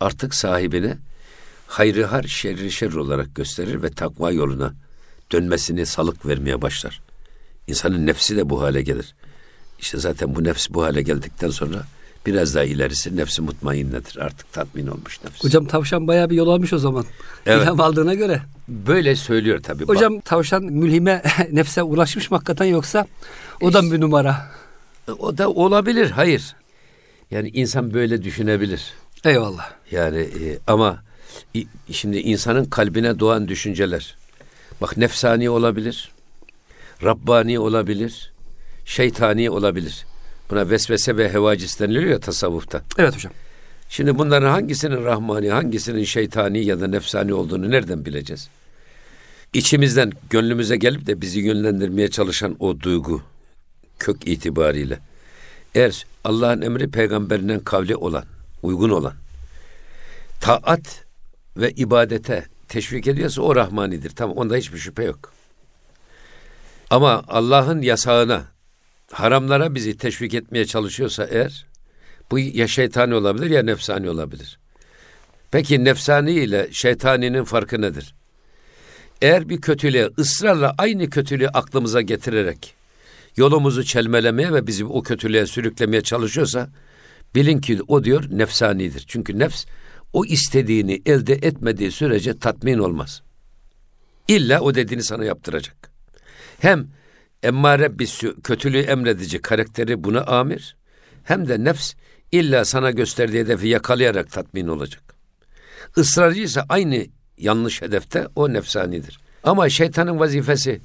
[0.00, 0.96] Artık sahibine
[1.66, 4.74] hayrı har, şerri şer olarak gösterir ve takva yoluna
[5.32, 7.02] dönmesini salık vermeye başlar.
[7.66, 9.14] İnsanın nefsi de bu hale gelir.
[9.78, 11.84] İşte zaten bu nefs bu hale geldikten sonra
[12.26, 14.16] biraz daha ilerisi nefsi mutmainnedir.
[14.16, 15.44] Artık tatmin olmuş nefs.
[15.44, 17.04] Hocam tavşan bayağı bir yol almış o zaman.
[17.46, 17.62] Evet.
[17.62, 18.42] İlham aldığına göre.
[18.68, 19.84] Böyle söylüyor tabii.
[19.86, 20.24] Hocam bak.
[20.24, 23.06] tavşan mülhime nefse ulaşmış mı hakikaten yoksa
[23.60, 24.50] o da bir numara?
[25.18, 26.10] O da olabilir.
[26.10, 26.56] Hayır.
[27.30, 28.92] Yani insan böyle düşünebilir.
[29.24, 29.70] Eyvallah.
[29.90, 31.02] Yani e, ama
[31.90, 34.16] şimdi insanın kalbine doğan düşünceler
[34.80, 36.10] bak nefsani olabilir.
[37.02, 38.32] Rabbani olabilir.
[38.84, 40.06] Şeytani olabilir.
[40.50, 42.82] Buna vesvese ve hevacis deniliyor ya tasavvufta.
[42.98, 43.32] Evet hocam.
[43.88, 48.48] Şimdi bunların hangisinin rahmani, hangisinin şeytani ya da nefsani olduğunu nereden bileceğiz?
[49.52, 53.22] İçimizden gönlümüze gelip de bizi yönlendirmeye çalışan o duygu
[53.98, 54.98] kök itibariyle
[55.74, 58.24] eğer Allah'ın emri peygamberinden kavli olan,
[58.62, 59.14] uygun olan
[60.40, 61.04] taat
[61.56, 64.10] ve ibadete teşvik ediyorsa o rahmanidir.
[64.10, 65.32] Tamam onda hiçbir şüphe yok.
[66.90, 68.44] Ama Allah'ın yasağına,
[69.12, 71.66] haramlara bizi teşvik etmeye çalışıyorsa eğer
[72.30, 74.58] bu ya şeytani olabilir ya nefsani olabilir.
[75.50, 78.14] Peki nefsani ile şeytaninin farkı nedir?
[79.22, 82.74] Eğer bir kötülüğe ısrarla aynı kötülüğü aklımıza getirerek
[83.36, 86.70] yolumuzu çelmelemeye ve bizi o kötülüğe sürüklemeye çalışıyorsa
[87.34, 89.04] bilin ki o diyor nefsanidir.
[89.08, 89.64] Çünkü nefs
[90.12, 93.22] o istediğini elde etmediği sürece tatmin olmaz.
[94.28, 95.90] İlla o dediğini sana yaptıracak.
[96.58, 96.88] Hem
[97.44, 100.76] emmare bir kötülüğü emredici karakteri buna amir
[101.24, 101.94] hem de nefs
[102.32, 105.02] illa sana gösterdiği hedefi yakalayarak tatmin olacak.
[105.96, 107.06] Israrcıysa aynı
[107.38, 109.20] yanlış hedefte o nefsanidir.
[109.44, 110.80] Ama şeytanın vazifesi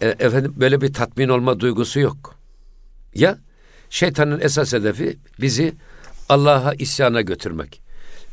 [0.00, 2.34] e, efendim böyle bir tatmin olma duygusu yok.
[3.14, 3.38] Ya
[3.90, 5.74] şeytanın esas hedefi bizi
[6.28, 7.82] Allah'a isyana götürmek.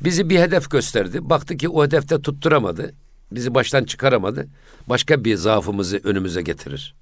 [0.01, 1.29] Bizi bir hedef gösterdi.
[1.29, 2.93] Baktı ki o hedefte tutturamadı.
[3.31, 4.47] Bizi baştan çıkaramadı.
[4.87, 6.95] Başka bir zaafımızı önümüze getirir.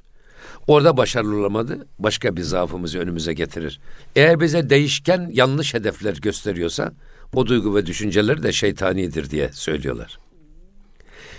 [0.68, 1.88] Orada başarılı olamadı.
[2.00, 3.80] Başka bir zaafımızı önümüze getirir.
[4.16, 6.94] Eğer bize değişken yanlış hedefler gösteriyorsa
[7.34, 10.20] o duygu ve düşünceler de şeytanidir diye söylüyorlar.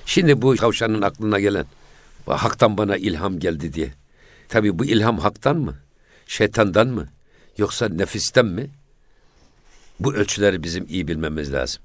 [0.06, 1.66] Şimdi bu tavşanın aklına gelen
[2.26, 3.92] haktan bana ilham geldi diye.
[4.48, 5.74] Tabii bu ilham haktan mı?
[6.26, 7.08] Şeytandan mı?
[7.58, 8.70] Yoksa nefisten mi?
[10.00, 11.82] Bu ölçüleri bizim iyi bilmemiz lazım.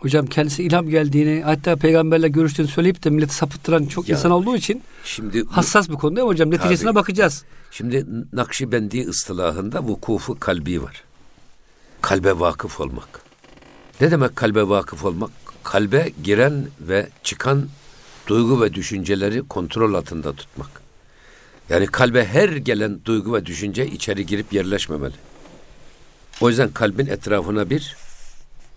[0.00, 4.56] Hocam kendisi ilham geldiğini hatta peygamberle görüştüğünü söyleyip de milleti sapıttıran çok ya, insan olduğu
[4.56, 6.50] için şimdi hassas bir konu değil mi hocam?
[6.50, 7.44] Neticesine tabii, bakacağız.
[7.70, 11.04] Şimdi Nakşibendi ıstılahında vukufu kalbi var.
[12.00, 13.08] Kalbe vakıf olmak.
[14.00, 15.30] Ne demek kalbe vakıf olmak?
[15.64, 17.68] Kalbe giren ve çıkan
[18.26, 20.70] duygu ve düşünceleri kontrol altında tutmak.
[21.70, 25.14] Yani kalbe her gelen duygu ve düşünce içeri girip yerleşmemeli.
[26.40, 27.96] O yüzden kalbin etrafına bir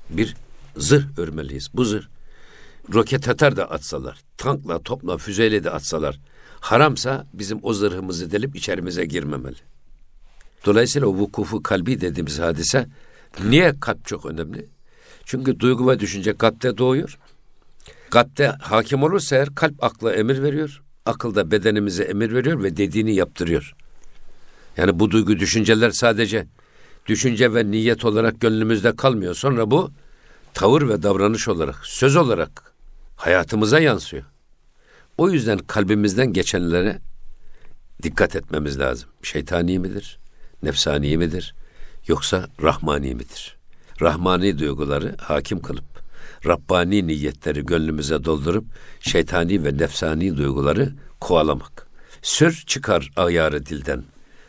[0.09, 0.35] bir
[0.77, 1.69] zırh örmeliyiz.
[1.73, 2.03] Bu zırh
[2.93, 6.19] roket atar da atsalar, tankla, topla, füzeyle de atsalar
[6.59, 9.55] haramsa bizim o zırhımızı delip içerimize girmemeli.
[10.65, 12.87] Dolayısıyla o vukufu kalbi dediğimiz hadise
[13.43, 14.65] niye kalp çok önemli?
[15.25, 17.19] Çünkü duygu ve düşünce kalpte doğuyor.
[18.09, 20.81] Kalpte hakim olursa eğer kalp akla emir veriyor.
[21.05, 23.75] Akıl da bedenimize emir veriyor ve dediğini yaptırıyor.
[24.77, 26.47] Yani bu duygu düşünceler sadece
[27.05, 29.35] düşünce ve niyet olarak gönlümüzde kalmıyor.
[29.35, 29.91] Sonra bu
[30.53, 32.73] tavır ve davranış olarak, söz olarak
[33.15, 34.23] hayatımıza yansıyor.
[35.17, 36.99] O yüzden kalbimizden geçenlere
[38.03, 39.09] dikkat etmemiz lazım.
[39.23, 40.19] Şeytani midir?
[40.63, 41.55] Nefsani midir?
[42.07, 43.57] Yoksa rahmani midir?
[44.01, 45.85] Rahmani duyguları hakim kılıp,
[46.45, 48.65] Rabbani niyetleri gönlümüze doldurup,
[48.99, 51.87] şeytani ve nefsani duyguları kovalamak.
[52.21, 54.03] Sür çıkar ayarı dilden,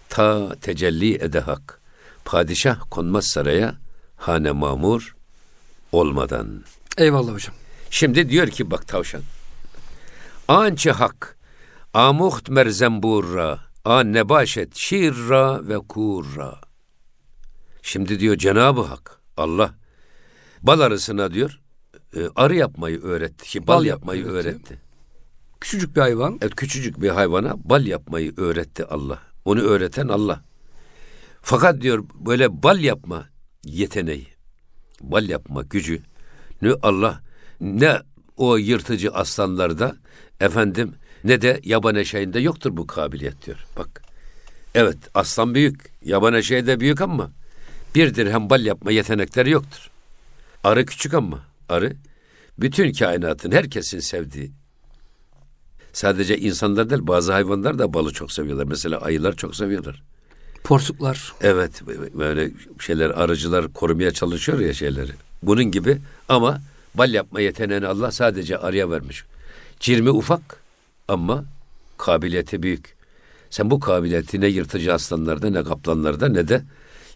[0.09, 1.81] ta tecelli ede hak.
[2.25, 3.75] Padişah konmaz saraya,
[4.17, 5.17] hane mamur
[5.92, 6.64] olmadan.
[6.98, 7.55] Eyvallah hocam.
[7.90, 9.22] Şimdi diyor ki bak tavşan.
[10.48, 11.38] Ançı hak,
[11.94, 16.61] amuht merzemburra, an nebaşet şirra ve kurra.
[17.83, 19.74] Şimdi diyor Cenab-ı Hak, Allah,
[20.62, 21.61] bal arısına diyor,
[22.16, 23.44] e, arı yapmayı öğretti.
[23.48, 24.57] Ki bal, Bal yapmayı yapmayı öğretti.
[24.57, 24.79] öğretti.
[25.61, 26.38] Küçücük bir hayvan.
[26.42, 29.18] Evet, küçücük bir hayvana bal yapmayı öğretti Allah.
[29.44, 30.44] Onu öğreten Allah.
[31.42, 33.29] Fakat diyor böyle bal yapma
[33.64, 34.26] yeteneği,
[35.01, 36.01] bal yapma gücü
[36.63, 37.21] ne Allah
[37.61, 37.99] ne
[38.37, 39.97] o yırtıcı aslanlarda
[40.41, 43.67] efendim ne de yaban eşeğinde yoktur bu kabiliyet diyor.
[43.77, 44.03] Bak
[44.75, 47.31] evet aslan büyük, yaban eşeği de büyük ama
[47.95, 49.91] bir dirhem bal yapma yetenekleri yoktur.
[50.65, 51.97] Arı küçük ama arı
[52.59, 54.53] bütün kainatın herkesin sevdiği
[55.93, 58.65] Sadece insanlar değil bazı hayvanlar da balı çok seviyorlar.
[58.65, 60.03] Mesela ayılar çok seviyorlar.
[60.64, 61.33] Porsuklar.
[61.40, 61.83] Evet
[62.14, 65.12] böyle şeyler arıcılar korumaya çalışıyor ya şeyleri.
[65.42, 66.61] Bunun gibi ama
[66.94, 69.25] bal yapma yeteneğini Allah sadece arıya vermiş.
[69.81, 70.61] Cirmi ufak
[71.09, 71.44] ama
[71.99, 72.96] kabiliyeti büyük.
[73.51, 76.62] Sen bu kabiliyeti ne yırtıcı aslanlarda ne kaplanlarda ne de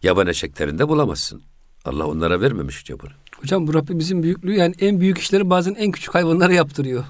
[0.03, 1.43] yaban eşeklerinde bulamazsın.
[1.85, 3.11] Allah onlara vermemiş diyor bunu.
[3.41, 7.05] Hocam bu Rabbimizin büyüklüğü yani en büyük işleri bazen en küçük hayvanlara yaptırıyor.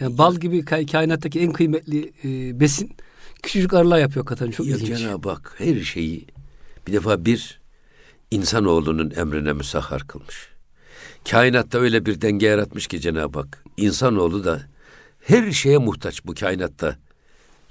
[0.00, 2.96] Yani bal gibi kainattaki en kıymetli e, besin
[3.42, 4.98] küçücük arılar yapıyor katan çok Ya ilginç.
[4.98, 6.26] Cenab-ı Hak her şeyi
[6.86, 7.60] bir defa bir
[8.30, 10.48] insanoğlunun emrine müsahhar kılmış.
[11.30, 14.62] Kainatta öyle bir denge yaratmış ki Cenab-ı Hak insanoğlu da
[15.20, 16.96] her şeye muhtaç bu kainatta.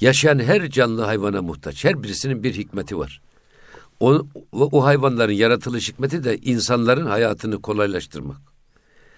[0.02, 1.86] Yaşayan her canlı hayvana muhtaç.
[1.86, 3.22] Her birisinin bir hikmeti var.
[4.00, 8.38] O, o hayvanların yaratılış hikmeti de insanların hayatını kolaylaştırmak.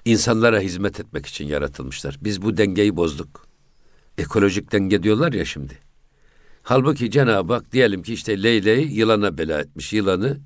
[0.06, 2.18] İnsanlara hizmet etmek için yaratılmışlar.
[2.22, 3.48] Biz bu dengeyi bozduk.
[4.18, 5.87] Ekolojik denge diyorlar ya şimdi.
[6.68, 9.94] Halbuki Cenab-ı Hak diyelim ki işte leyleği yılana bela etmiş.
[9.94, 10.38] Yılanı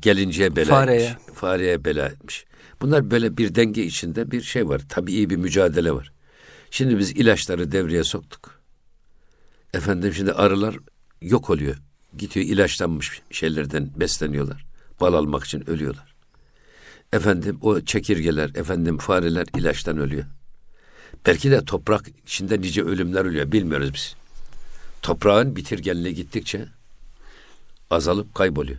[0.00, 1.10] gelinceye bela Fareye.
[1.10, 1.34] etmiş.
[1.34, 2.44] Fareye bela etmiş.
[2.82, 4.82] Bunlar böyle bir denge içinde bir şey var.
[4.88, 6.12] Tabii bir mücadele var.
[6.70, 8.60] Şimdi biz ilaçları devreye soktuk.
[9.74, 10.76] Efendim şimdi arılar
[11.22, 11.76] yok oluyor.
[12.18, 14.66] Gidiyor ilaçlanmış şeylerden besleniyorlar.
[15.00, 16.14] Bal almak için ölüyorlar.
[17.12, 20.24] Efendim o çekirgeler, efendim fareler ilaçtan ölüyor.
[21.26, 23.52] Belki de toprak içinde nice ölümler ölüyor.
[23.52, 24.19] Bilmiyoruz biz.
[25.02, 26.66] Toprağın bitirgenliği gittikçe
[27.90, 28.78] azalıp kayboluyor.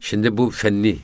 [0.00, 0.98] Şimdi bu fenni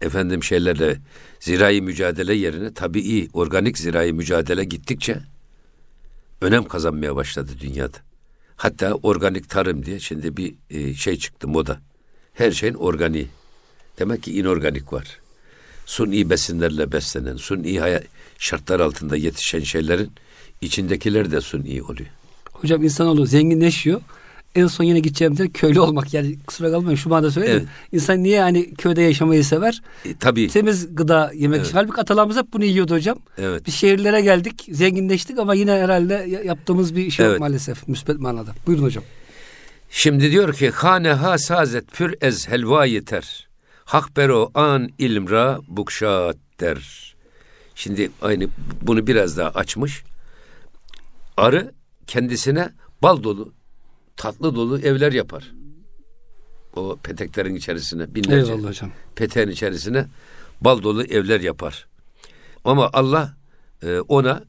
[0.00, 0.98] efendim şeylerle
[1.40, 5.20] zirai mücadele yerine tabii organik zirai mücadele gittikçe
[6.40, 7.98] önem kazanmaya başladı dünyada.
[8.56, 11.80] Hatta organik tarım diye şimdi bir e, şey çıktı moda.
[12.34, 13.28] Her şeyin organiği.
[13.98, 15.20] Demek ki inorganik var.
[15.86, 18.04] Suni besinlerle beslenen, suni hayat
[18.38, 20.12] şartlar altında yetişen şeylerin
[20.60, 22.10] içindekiler de suni oluyor.
[22.62, 24.00] Hocam insanoğlu zenginleşiyor.
[24.54, 26.14] En son yine gideceğimiz yer köylü olmak.
[26.14, 27.58] Yani kusura kalmayın şu manada söyleyeyim.
[27.62, 27.92] Evet.
[27.92, 29.82] İnsan niye hani köyde yaşamayı sever?
[30.04, 30.48] E, tabii.
[30.48, 31.66] Temiz gıda yemek Evet.
[31.66, 31.76] için.
[31.76, 33.18] Halbuki atalarımız hep bunu yiyordu hocam.
[33.38, 33.66] Evet.
[33.66, 37.40] Biz şehirlere geldik, zenginleştik ama yine herhalde ya- yaptığımız bir şey yok Evet.
[37.40, 38.50] maalesef müspet manada.
[38.66, 39.04] Buyurun hocam.
[39.90, 43.48] Şimdi diyor ki hane ha sazet pür ez helva yeter.
[43.84, 47.12] Hak bero an ilmra bukşat der.
[47.74, 48.46] Şimdi aynı
[48.82, 50.02] bunu biraz daha açmış.
[51.36, 51.72] Arı
[52.06, 53.52] kendisine bal dolu,
[54.16, 55.52] tatlı dolu evler yapar.
[56.76, 58.90] O peteklerin içerisine binlerce Eyvallah hocam.
[59.14, 60.06] peteğin içerisine
[60.60, 61.86] bal dolu evler yapar.
[62.64, 63.34] Ama Allah
[63.82, 64.42] e, ona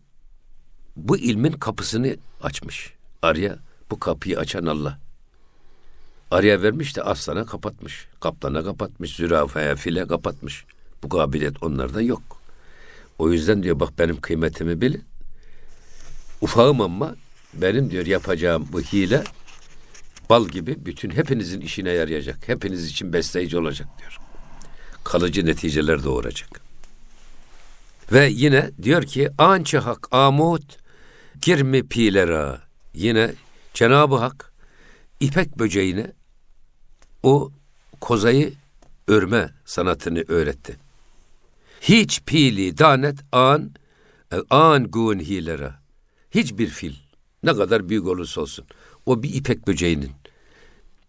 [0.95, 2.93] bu ilmin kapısını açmış.
[3.21, 3.59] Arıya
[3.91, 4.99] bu kapıyı açan Allah.
[6.31, 8.07] Arıya vermiş de aslana kapatmış.
[8.19, 9.15] Kaplana kapatmış.
[9.15, 10.65] Zürafaya file kapatmış.
[11.03, 12.21] Bu kabiliyet onlarda yok.
[13.19, 15.03] O yüzden diyor bak benim kıymetimi bilin.
[16.41, 17.15] Ufağım ama
[17.53, 19.23] benim diyor yapacağım bu hile
[20.29, 22.47] bal gibi bütün hepinizin işine yarayacak.
[22.47, 24.17] Hepiniz için besleyici olacak diyor.
[25.03, 26.61] Kalıcı neticeler doğuracak.
[28.11, 30.77] Ve yine diyor ki ançı hak amut
[31.41, 32.61] girmi pilera.
[32.93, 33.33] Yine
[33.73, 34.53] Cenab-ı Hak
[35.19, 36.11] ipek böceğine
[37.23, 37.51] o
[38.01, 38.53] kozayı
[39.07, 40.77] örme sanatını öğretti.
[41.81, 43.71] Hiç pili danet an
[44.33, 45.71] E, an gun hilere.
[46.31, 46.93] Hiçbir fil
[47.43, 48.65] ne kadar büyük olursa olsun
[49.05, 50.11] o bir ipek böceğinin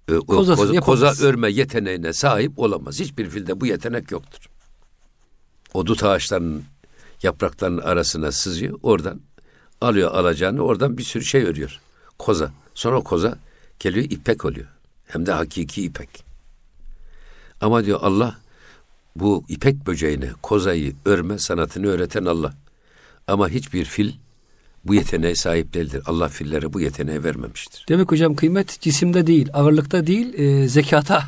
[0.08, 3.00] e, o, koza, koza örme yeteneğine sahip olamaz.
[3.00, 4.50] Hiçbir filde bu yetenek yoktur.
[5.74, 6.64] O dut ağaçlarının
[7.22, 8.78] yapraklarının arasına sızıyor.
[8.82, 9.20] Oradan
[9.80, 11.80] alıyor alacağını oradan bir sürü şey örüyor.
[12.18, 12.52] Koza.
[12.74, 13.38] Sonra koza
[13.78, 14.66] geliyor ipek oluyor.
[15.06, 16.24] Hem de hakiki ipek.
[17.60, 18.38] Ama diyor Allah
[19.16, 22.54] bu ipek böceğine kozayı örme sanatını öğreten Allah.
[23.26, 24.12] Ama hiçbir fil
[24.84, 26.02] bu yeteneğe sahip değildir.
[26.06, 27.86] Allah fillere bu yeteneği vermemiştir.
[27.88, 31.24] Demek hocam kıymet cisimde değil, ağırlıkta değil, e, zekata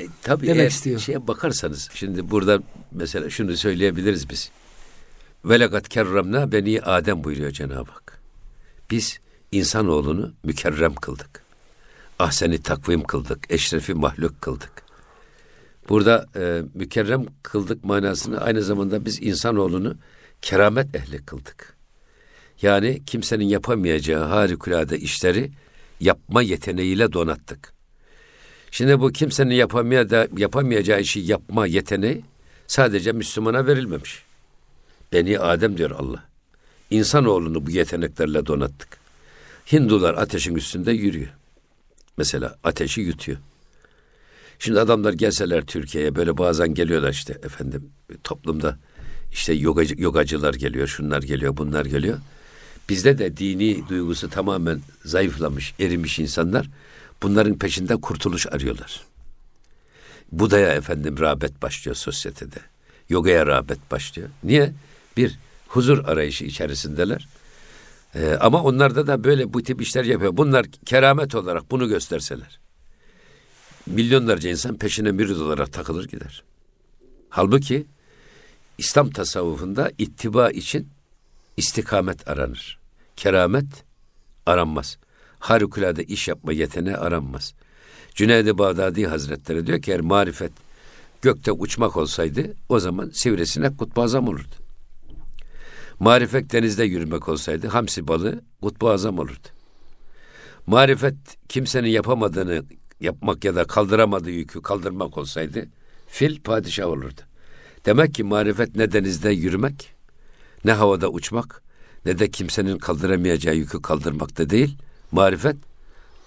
[0.00, 1.00] e, tabii demek eğer istiyor.
[1.00, 4.50] şeye bakarsanız şimdi burada mesela şunu söyleyebiliriz biz.
[5.44, 8.20] Velakat kerremna beni Adem buyuruyor Cenab-ı Hak.
[8.90, 9.20] Biz
[9.52, 11.42] insanoğlunu mükerrem kıldık.
[12.18, 14.72] Ahseni takvim kıldık, eşrefi mahluk kıldık.
[15.88, 19.96] Burada e, mükerrem kıldık manasını aynı zamanda biz insanoğlunu
[20.42, 21.79] keramet ehli kıldık.
[22.62, 25.50] Yani kimsenin yapamayacağı harikulade işleri
[26.00, 27.72] yapma yeteneğiyle donattık.
[28.70, 29.54] Şimdi bu kimsenin
[30.36, 32.24] yapamayacağı, işi yapma yeteneği
[32.66, 34.22] sadece Müslümana verilmemiş.
[35.12, 36.24] Beni Adem diyor Allah.
[36.90, 38.88] İnsanoğlunu bu yeteneklerle donattık.
[39.72, 41.30] Hindular ateşin üstünde yürüyor.
[42.16, 43.38] Mesela ateşi yutuyor.
[44.58, 47.90] Şimdi adamlar gelseler Türkiye'ye böyle bazen geliyorlar işte efendim
[48.24, 48.78] toplumda
[49.32, 52.18] işte yogacı, yogacılar geliyor, şunlar geliyor, bunlar geliyor.
[52.90, 56.66] Bizde de dini duygusu tamamen zayıflamış, erimiş insanlar
[57.22, 59.04] bunların peşinde kurtuluş arıyorlar.
[60.32, 62.58] Buda'ya efendim rağbet başlıyor sosyetede.
[63.08, 64.28] Yogaya rağbet başlıyor.
[64.44, 64.72] Niye?
[65.16, 67.28] Bir huzur arayışı içerisindeler.
[68.14, 70.36] Ee, ama onlarda da böyle bu tip işler yapıyor.
[70.36, 72.60] Bunlar keramet olarak bunu gösterseler.
[73.86, 76.44] Milyonlarca insan peşine mürid olarak takılır gider.
[77.28, 77.86] Halbuki
[78.78, 80.88] İslam tasavvufunda ittiba için
[81.56, 82.79] istikamet aranır.
[83.20, 83.84] Keramet
[84.46, 84.98] aranmaz.
[85.38, 87.54] Harikulade iş yapma yeteneği aranmaz.
[88.14, 90.52] Cüneyd-i Bağdadi Hazretleri diyor ki eğer marifet
[91.22, 94.54] gökte uçmak olsaydı o zaman sivresinek kutbu azam olurdu.
[95.98, 99.48] Marifet denizde yürümek olsaydı hamsi balığı kutbu azam olurdu.
[100.66, 101.16] Marifet
[101.48, 102.64] kimsenin yapamadığını
[103.00, 105.68] yapmak ya da kaldıramadığı yükü kaldırmak olsaydı
[106.08, 107.20] fil padişah olurdu.
[107.86, 109.94] Demek ki marifet ne denizde yürümek,
[110.64, 111.62] ne havada uçmak,
[112.06, 114.76] ne de kimsenin kaldıramayacağı yükü kaldırmakta değil.
[115.12, 115.56] Marifet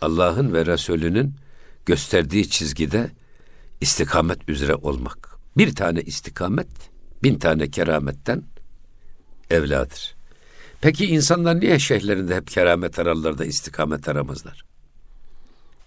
[0.01, 1.35] Allah'ın ve Resulünün
[1.85, 3.11] gösterdiği çizgide
[3.81, 5.29] istikamet üzere olmak.
[5.57, 6.67] Bir tane istikamet,
[7.23, 8.43] bin tane kerametten
[9.49, 10.15] evladır.
[10.81, 14.65] Peki insanlar niye şeyhlerinde hep keramet ararlar da istikamet aramazlar?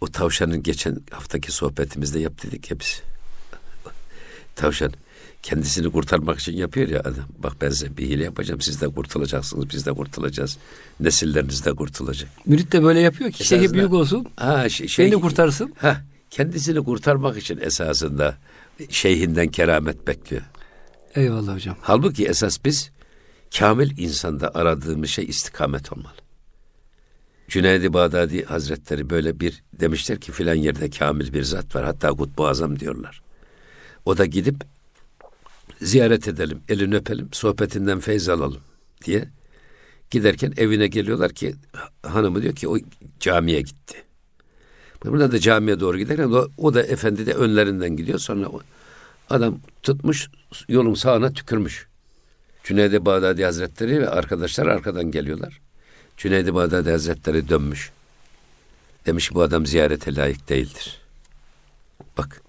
[0.00, 3.02] O tavşanın geçen haftaki sohbetimizde yap dedik hepsi.
[4.56, 4.92] Tavşan
[5.46, 7.24] kendisini kurtarmak için yapıyor ya adam.
[7.38, 8.60] Bak ben size bir hile yapacağım.
[8.60, 9.70] Siz de kurtulacaksınız.
[9.70, 10.58] Biz de kurtulacağız.
[11.00, 12.30] Nesilleriniz de kurtulacak.
[12.46, 14.26] Mürit de böyle yapıyor ki şeyhi büyük olsun.
[14.36, 15.74] Ha, şey, şey, beni kurtarsın.
[15.78, 18.36] Ha, kendisini kurtarmak için esasında
[18.88, 20.42] şeyhinden keramet bekliyor.
[21.14, 21.76] Eyvallah hocam.
[21.80, 22.90] Halbuki esas biz
[23.58, 26.14] kamil insanda aradığımız şey istikamet olmalı.
[27.48, 31.84] Cüneyd-i Bağdadi Hazretleri böyle bir demişler ki filan yerde kamil bir zat var.
[31.84, 33.22] Hatta Kutbu Azam diyorlar.
[34.04, 34.75] O da gidip
[35.82, 38.60] ziyaret edelim, elini öpelim, sohbetinden feyz alalım
[39.04, 39.28] diye
[40.10, 41.54] giderken evine geliyorlar ki
[42.02, 42.76] hanımı diyor ki o
[43.20, 44.02] camiye gitti.
[45.04, 48.18] Burada da camiye doğru giderken o, o da efendi de önlerinden gidiyor.
[48.18, 48.48] Sonra
[49.30, 50.28] adam tutmuş
[50.68, 51.86] yolun sağına tükürmüş.
[52.64, 55.60] Cüneyd-i Bağdadi Hazretleri ve arkadaşlar arkadan geliyorlar.
[56.16, 57.90] Cüneyd-i Bağdadi Hazretleri dönmüş.
[59.06, 61.00] Demiş bu adam ziyarete layık değildir.
[62.18, 62.42] Bak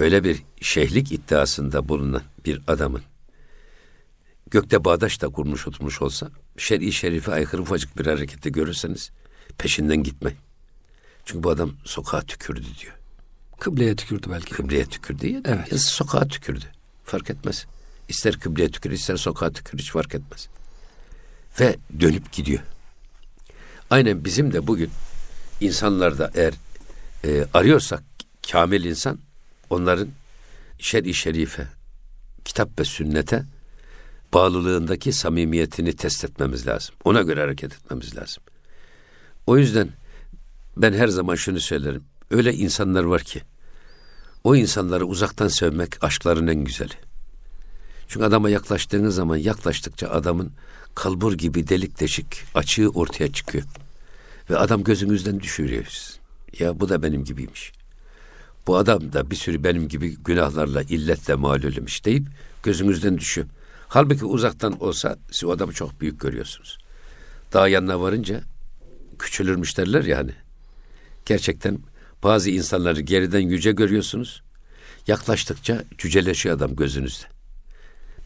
[0.00, 3.02] böyle bir şeyhlik iddiasında bulunan bir adamın
[4.50, 9.10] gökte bağdaş da kurmuş oturmuş olsa şer'i şerife aykırı ufacık bir harekette görürseniz
[9.58, 10.38] peşinden gitmeyin.
[11.24, 12.94] Çünkü bu adam sokağa tükürdü diyor.
[13.60, 14.54] Kıbleye tükürdü belki.
[14.54, 15.40] Kıbleye tükürdü ya.
[15.44, 15.72] Evet.
[15.72, 16.64] Ya sokağa tükürdü.
[17.04, 17.66] Fark etmez.
[18.08, 20.48] İster kıbleye tükür, ister sokağa tükür hiç fark etmez.
[21.60, 22.60] Ve dönüp gidiyor.
[23.90, 24.90] Aynen bizim de bugün
[25.60, 26.54] insanlarda eğer
[27.24, 28.02] e, arıyorsak
[28.50, 29.18] kamil insan
[29.70, 30.08] onların
[30.78, 31.68] şer-i şerife,
[32.44, 33.44] kitap ve sünnete
[34.34, 36.94] bağlılığındaki samimiyetini test etmemiz lazım.
[37.04, 38.42] Ona göre hareket etmemiz lazım.
[39.46, 39.88] O yüzden
[40.76, 42.04] ben her zaman şunu söylerim.
[42.30, 43.42] Öyle insanlar var ki
[44.44, 46.94] o insanları uzaktan sevmek aşkların en güzeli.
[48.08, 50.52] Çünkü adama yaklaştığınız zaman yaklaştıkça adamın
[50.94, 53.64] kalbur gibi delik deşik açığı ortaya çıkıyor.
[54.50, 55.86] Ve adam gözünüzden düşürüyor.
[56.58, 57.72] Ya bu da benim gibiymiş.
[58.66, 62.26] Bu adam da bir sürü benim gibi günahlarla, illetle malulmuş deyip
[62.62, 63.46] gözünüzden düşüyor.
[63.88, 66.78] Halbuki uzaktan olsa siz o adamı çok büyük görüyorsunuz.
[67.52, 68.40] Daha yanına varınca
[69.18, 70.30] küçülürmüş derler yani.
[71.26, 71.78] Gerçekten
[72.22, 74.42] bazı insanları geriden yüce görüyorsunuz.
[75.06, 77.24] Yaklaştıkça cüceleşiyor adam gözünüzde.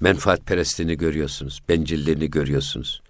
[0.00, 1.62] Menfaat perestliğini görüyorsunuz.
[1.68, 3.02] Bencilliğini görüyorsunuz.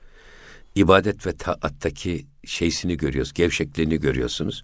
[0.74, 3.32] İbadet ve taattaki şeysini görüyoruz.
[3.32, 4.62] Gevşekliğini görüyorsunuz.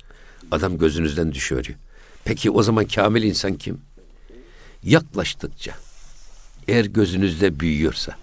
[0.50, 1.66] Adam gözünüzden düşüyor.
[2.24, 3.80] Peki o zaman kamil insan kim?
[4.82, 5.74] Yaklaştıkça
[6.68, 8.16] eğer gözünüzde büyüyorsa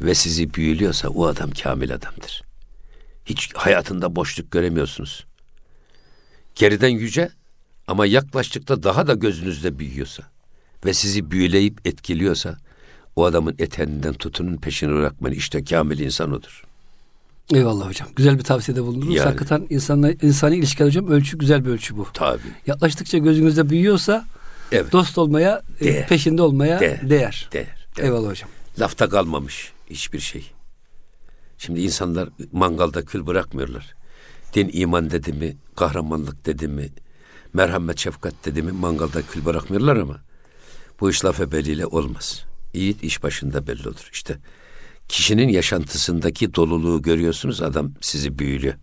[0.00, 2.42] ve sizi büyülüyorsa o adam kamil adamdır.
[3.26, 5.26] Hiç hayatında boşluk göremiyorsunuz.
[6.54, 7.30] Geriden yüce
[7.86, 10.22] ama yaklaştıkta daha da gözünüzde büyüyorsa
[10.84, 12.58] ve sizi büyüleyip etkiliyorsa
[13.16, 15.36] o adamın eteğinden tutunun peşini bırakmayın.
[15.36, 16.64] İşte kamil insan odur.
[17.52, 18.08] Eyvallah hocam.
[18.16, 19.14] Güzel bir tavsiyede bulundunuz.
[19.14, 22.06] Yani, Hakikaten insanla, insani ilişkiler hocam ölçü güzel bir ölçü bu.
[22.14, 22.40] Tabii.
[22.66, 24.24] Yaklaştıkça gözünüzde büyüyorsa
[24.72, 24.92] evet.
[24.92, 26.08] dost olmaya, e, değer.
[26.08, 27.10] peşinde olmaya değer.
[27.10, 27.48] değer.
[27.52, 27.86] Değer.
[27.98, 28.50] Eyvallah hocam.
[28.78, 30.50] Lafta kalmamış hiçbir şey.
[31.58, 33.94] Şimdi insanlar mangalda kül bırakmıyorlar.
[34.54, 36.88] Din iman dedi mi, kahramanlık dedi mi,
[37.52, 40.16] merhamet şefkat dedi mi mangalda kül bırakmıyorlar ama
[41.00, 42.44] bu iş laf ebeliyle olmaz.
[42.74, 44.08] Yiğit iş başında belli olur.
[44.12, 44.38] İşte
[45.08, 48.74] kişinin yaşantısındaki doluluğu görüyorsunuz adam sizi büyülüyor.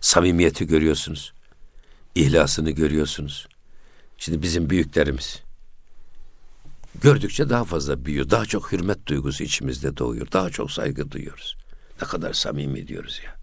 [0.00, 1.32] Samimiyeti görüyorsunuz.
[2.14, 3.48] İhlasını görüyorsunuz.
[4.18, 5.42] Şimdi bizim büyüklerimiz
[7.02, 8.30] gördükçe daha fazla büyüyor.
[8.30, 10.32] Daha çok hürmet duygusu içimizde doğuyor.
[10.32, 11.56] Daha çok saygı duyuyoruz.
[12.02, 13.36] Ne kadar samimi diyoruz ya.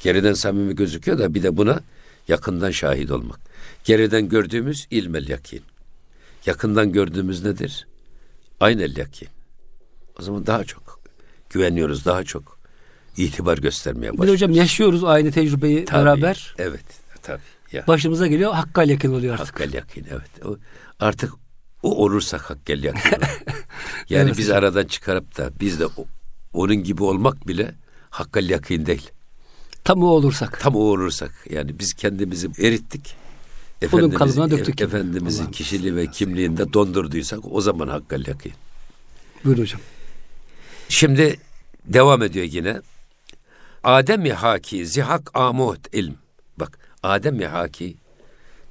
[0.00, 1.80] Geriden samimi gözüküyor da bir de buna
[2.28, 3.40] yakından şahit olmak.
[3.84, 5.62] Geriden gördüğümüz ilmel yakin.
[6.46, 7.86] Yakından gördüğümüz nedir?
[8.60, 9.28] Aynel yakin.
[10.18, 10.89] O zaman daha çok
[11.50, 12.58] güveniyoruz, daha çok
[13.16, 14.28] itibar göstermeye başlıyoruz.
[14.28, 16.54] Bir hocam yaşıyoruz aynı tecrübeyi tabii, beraber.
[16.58, 16.84] Evet,
[17.22, 17.40] tabii.
[17.72, 17.86] Ya.
[17.86, 19.48] Başımıza geliyor hakkal yakin oluyor artık.
[19.48, 20.46] Hakkal yakin evet.
[20.46, 20.56] O,
[21.00, 21.32] artık
[21.82, 23.10] o olursak hakkel yakin.
[24.08, 26.06] yani evet, biz aradan çıkarıp da biz de o,
[26.52, 27.74] onun gibi olmak bile
[28.10, 29.10] hakkal yakin değil.
[29.84, 30.60] Tam o olursak.
[30.60, 31.46] Tam o olursak.
[31.50, 33.14] Yani biz kendimizi erittik.
[33.82, 34.80] Efendimiz, kalıbına döktük.
[34.80, 38.52] E, Efendimizin kişiliği ve kimliğinde dondurduysak o zaman hakkal yakin.
[39.44, 39.80] Buyur hocam.
[40.90, 41.40] Şimdi
[41.84, 42.80] devam ediyor yine.
[43.84, 46.14] Adem-i haki zihak amuht ilm.
[46.56, 47.96] Bak Adem-i haki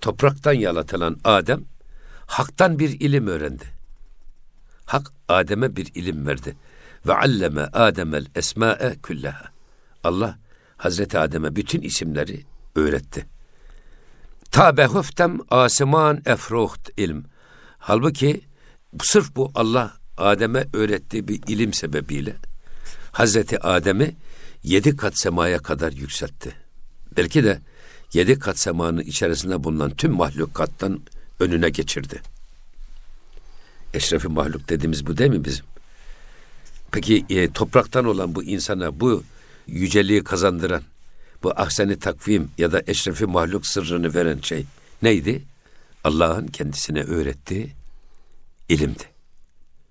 [0.01, 1.65] topraktan yaratılan Adem
[2.25, 3.65] haktan bir ilim öğrendi.
[4.85, 6.55] Hak Adem'e bir ilim verdi.
[7.07, 9.45] Ve alleme Adem'el esma'e küllaha.
[10.03, 10.39] Allah
[10.77, 12.45] Hazreti Adem'e bütün isimleri
[12.75, 13.25] öğretti.
[14.51, 17.23] Tabe huftem asiman efroht ilm.
[17.77, 18.41] Halbuki
[19.01, 22.35] sırf bu Allah Adem'e öğrettiği bir ilim sebebiyle
[23.11, 24.15] Hazreti Adem'i
[24.63, 26.55] yedi kat semaya kadar yükseltti.
[27.17, 27.59] Belki de
[28.13, 31.01] yedi kat semanın içerisinde bulunan tüm mahlukattan
[31.39, 32.21] önüne geçirdi.
[33.93, 35.65] Eşrefi mahluk dediğimiz bu değil mi bizim?
[36.91, 39.23] Peki e, topraktan olan bu insana bu
[39.67, 40.83] yüceliği kazandıran,
[41.43, 44.65] bu ahseni takvim ya da eşrefi mahluk sırrını veren şey
[45.01, 45.41] neydi?
[46.03, 47.71] Allah'ın kendisine öğrettiği
[48.69, 49.18] ilimdi.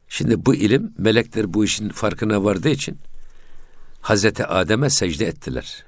[0.08, 2.98] Şimdi bu ilim melekler bu işin farkına vardığı için
[4.00, 5.84] Hazreti Adem'e secde ettiler.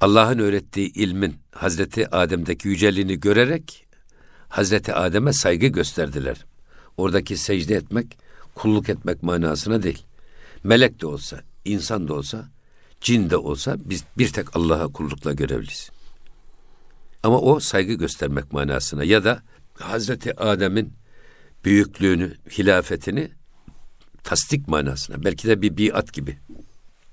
[0.00, 3.86] Allah'ın öğrettiği ilmin Hazreti Adem'deki yüceliğini görerek
[4.48, 6.46] Hazreti Adem'e saygı gösterdiler.
[6.96, 8.18] Oradaki secde etmek,
[8.54, 10.02] kulluk etmek manasına değil.
[10.64, 12.48] Melek de olsa, insan da olsa,
[13.00, 15.90] cin de olsa biz bir tek Allah'a kullukla görevliyiz.
[17.22, 19.42] Ama o saygı göstermek manasına ya da
[19.74, 20.92] Hazreti Adem'in
[21.64, 23.30] büyüklüğünü, hilafetini
[24.22, 25.24] tasdik manasına.
[25.24, 26.38] Belki de bir biat gibi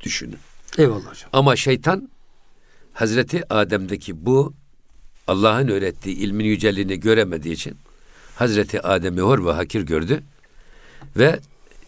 [0.03, 0.37] düşünün.
[0.77, 1.29] Eyvallah hocam.
[1.33, 2.09] Ama şeytan
[2.93, 4.53] Hazreti Adem'deki bu
[5.27, 7.77] Allah'ın öğrettiği ilmin yüceliğini göremediği için
[8.35, 10.23] Hazreti Adem'i hor ve hakir gördü
[11.17, 11.39] ve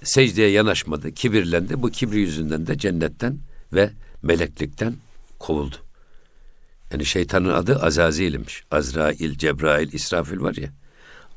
[0.03, 1.81] secdeye yanaşmadı, kibirlendi.
[1.81, 3.39] Bu kibri yüzünden de cennetten
[3.73, 3.89] ve
[4.21, 4.95] meleklikten
[5.39, 5.75] kovuldu.
[6.91, 8.63] Yani şeytanın adı Azazil'miş.
[8.71, 10.69] Azrail, Cebrail, İsrafil var ya.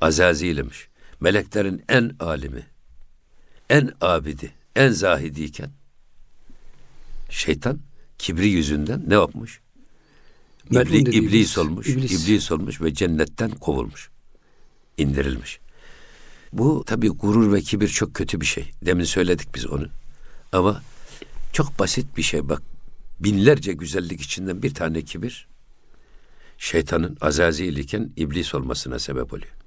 [0.01, 0.89] Azazil'miş.
[1.23, 2.67] Meleklerin en alimi,
[3.71, 5.71] en abidi, en zahidiyken
[7.31, 7.81] şeytan
[8.19, 9.61] kibri yüzünden ne yapmış?
[10.71, 12.29] İbli, iblis olmuş, iblis.
[12.29, 14.11] iblis olmuş ve cennetten kovulmuş,
[14.99, 15.61] indirilmiş.
[16.53, 18.71] Bu tabii gurur ve kibir çok kötü bir şey.
[18.87, 19.87] Demin söyledik biz onu.
[20.53, 20.83] Ama
[21.53, 22.63] çok basit bir şey bak.
[23.21, 25.49] Binlerce güzellik içinden bir tane kibir
[26.59, 29.62] şeytanın azazil iken iblis olmasına sebep oluyor.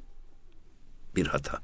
[1.15, 1.59] Bir hata.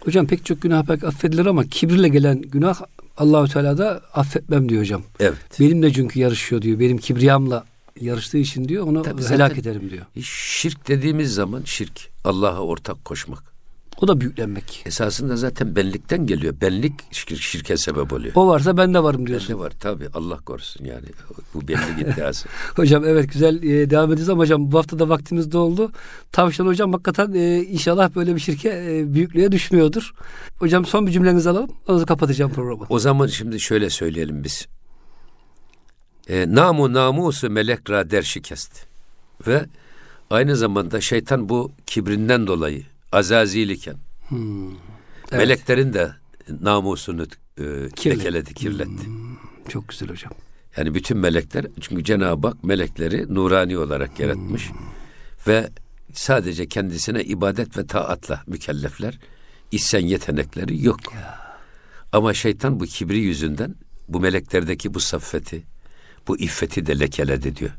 [0.00, 2.80] Hocam pek çok günah belki affedilir ama kibirle gelen günah
[3.16, 5.02] Allahu Teala da affetmem diyor hocam.
[5.20, 5.60] Evet.
[5.60, 6.78] Benimle çünkü yarışıyor diyor.
[6.78, 7.64] Benim kibriyamla
[8.00, 10.06] yarıştığı için diyor onu Tabii helak ederim diyor.
[10.24, 13.49] Şirk dediğimiz zaman şirk Allah'a ortak koşmak.
[14.02, 14.82] O da büyüklenmek.
[14.86, 16.54] Esasında zaten benlikten geliyor.
[16.60, 18.32] Benlik şir- şirke sebep oluyor.
[18.34, 19.48] O varsa ben de varım diyorsun.
[19.48, 21.06] Bende var tabi Allah korusun yani
[21.54, 22.48] bu benlik iddiası.
[22.76, 25.92] Hocam evet güzel e, devam edeceğiz ama hocam bu hafta da vaktimiz doldu.
[26.32, 30.12] Tavşan hocam hakikaten e, inşallah böyle bir şirke e, büyüklüğe düşmüyordur.
[30.58, 31.70] Hocam son bir cümlenizi alalım.
[31.88, 32.86] Ondan sonra kapatacağım programı.
[32.88, 34.68] O zaman şimdi şöyle söyleyelim biz.
[36.28, 38.86] E, namu namusu melek ra der şikest.
[39.46, 39.66] Ve
[40.30, 42.82] aynı zamanda şeytan bu kibrinden dolayı
[43.12, 43.96] azazil iken
[44.32, 45.32] Evet.
[45.32, 46.12] meleklerin de
[46.60, 47.26] namusunu
[47.58, 47.62] e,
[48.10, 49.08] lekeledi, kirletti.
[49.68, 50.32] Çok güzel hocam.
[50.76, 54.70] Yani bütün melekler çünkü Cenab-ı Hak melekleri nurani olarak yaratmış
[55.46, 55.70] ve
[56.12, 59.18] sadece kendisine ibadet ve taatla mükellefler.
[59.72, 61.00] İsyan yetenekleri yok.
[62.12, 63.74] Ama şeytan bu kibri yüzünden
[64.08, 65.62] bu meleklerdeki bu saffeti,
[66.28, 67.70] bu iffeti de lekeledi diyor.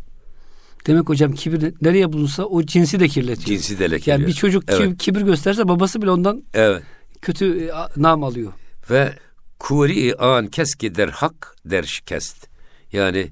[0.87, 3.47] Demek hocam kibir nereye bulunsa o cinsi de kirletiyor.
[3.47, 4.19] Cinsi de lekeliyor.
[4.19, 4.97] yani bir çocuk evet.
[4.97, 6.83] kibir gösterse babası bile ondan evet.
[7.21, 8.53] kötü e, nam alıyor.
[8.89, 9.13] Ve
[9.59, 12.47] kuri an keski der hak der şikest.
[12.93, 13.31] Yani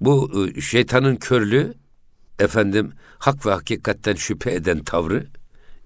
[0.00, 1.74] bu e, şeytanın körlüğü
[2.38, 5.26] efendim hak ve hakikatten şüphe eden tavrı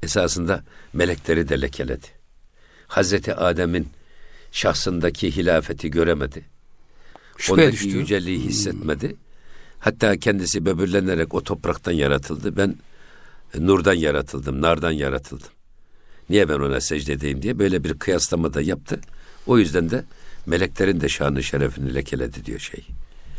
[0.02, 2.06] esasında melekleri de lekeledi.
[2.86, 3.88] Hazreti Adem'in
[4.52, 6.44] şahsındaki hilafeti göremedi.
[7.38, 7.98] Şüpheye Ondaki düştü.
[7.98, 9.16] yüceliği hissetmedi.
[9.86, 12.56] Hatta kendisi böbürlenerek o topraktan yaratıldı.
[12.56, 12.74] Ben
[13.54, 15.48] e, nurdan yaratıldım, nardan yaratıldım.
[16.30, 19.00] Niye ben ona secde edeyim diye böyle bir kıyaslama da yaptı.
[19.46, 20.04] O yüzden de
[20.46, 22.86] meleklerin de şanı şerefini lekeledi diyor şey.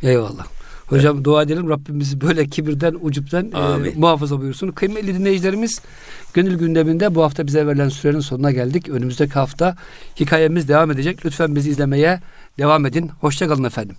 [0.04, 0.48] Eyvallah.
[0.86, 4.72] Hocam dua edelim Rabbimizi böyle kibirden, ucuptan e, muhafaza buyursun.
[4.72, 5.82] Kıymetli dinleyicilerimiz,
[6.34, 8.90] gönül gündeminde bu hafta bize verilen sürenin sonuna geldik.
[8.90, 9.76] Önümüzdeki hafta
[10.20, 11.26] hikayemiz devam edecek.
[11.26, 12.22] Lütfen bizi izlemeye
[12.58, 13.08] devam edin.
[13.08, 13.96] Hoşçakalın efendim.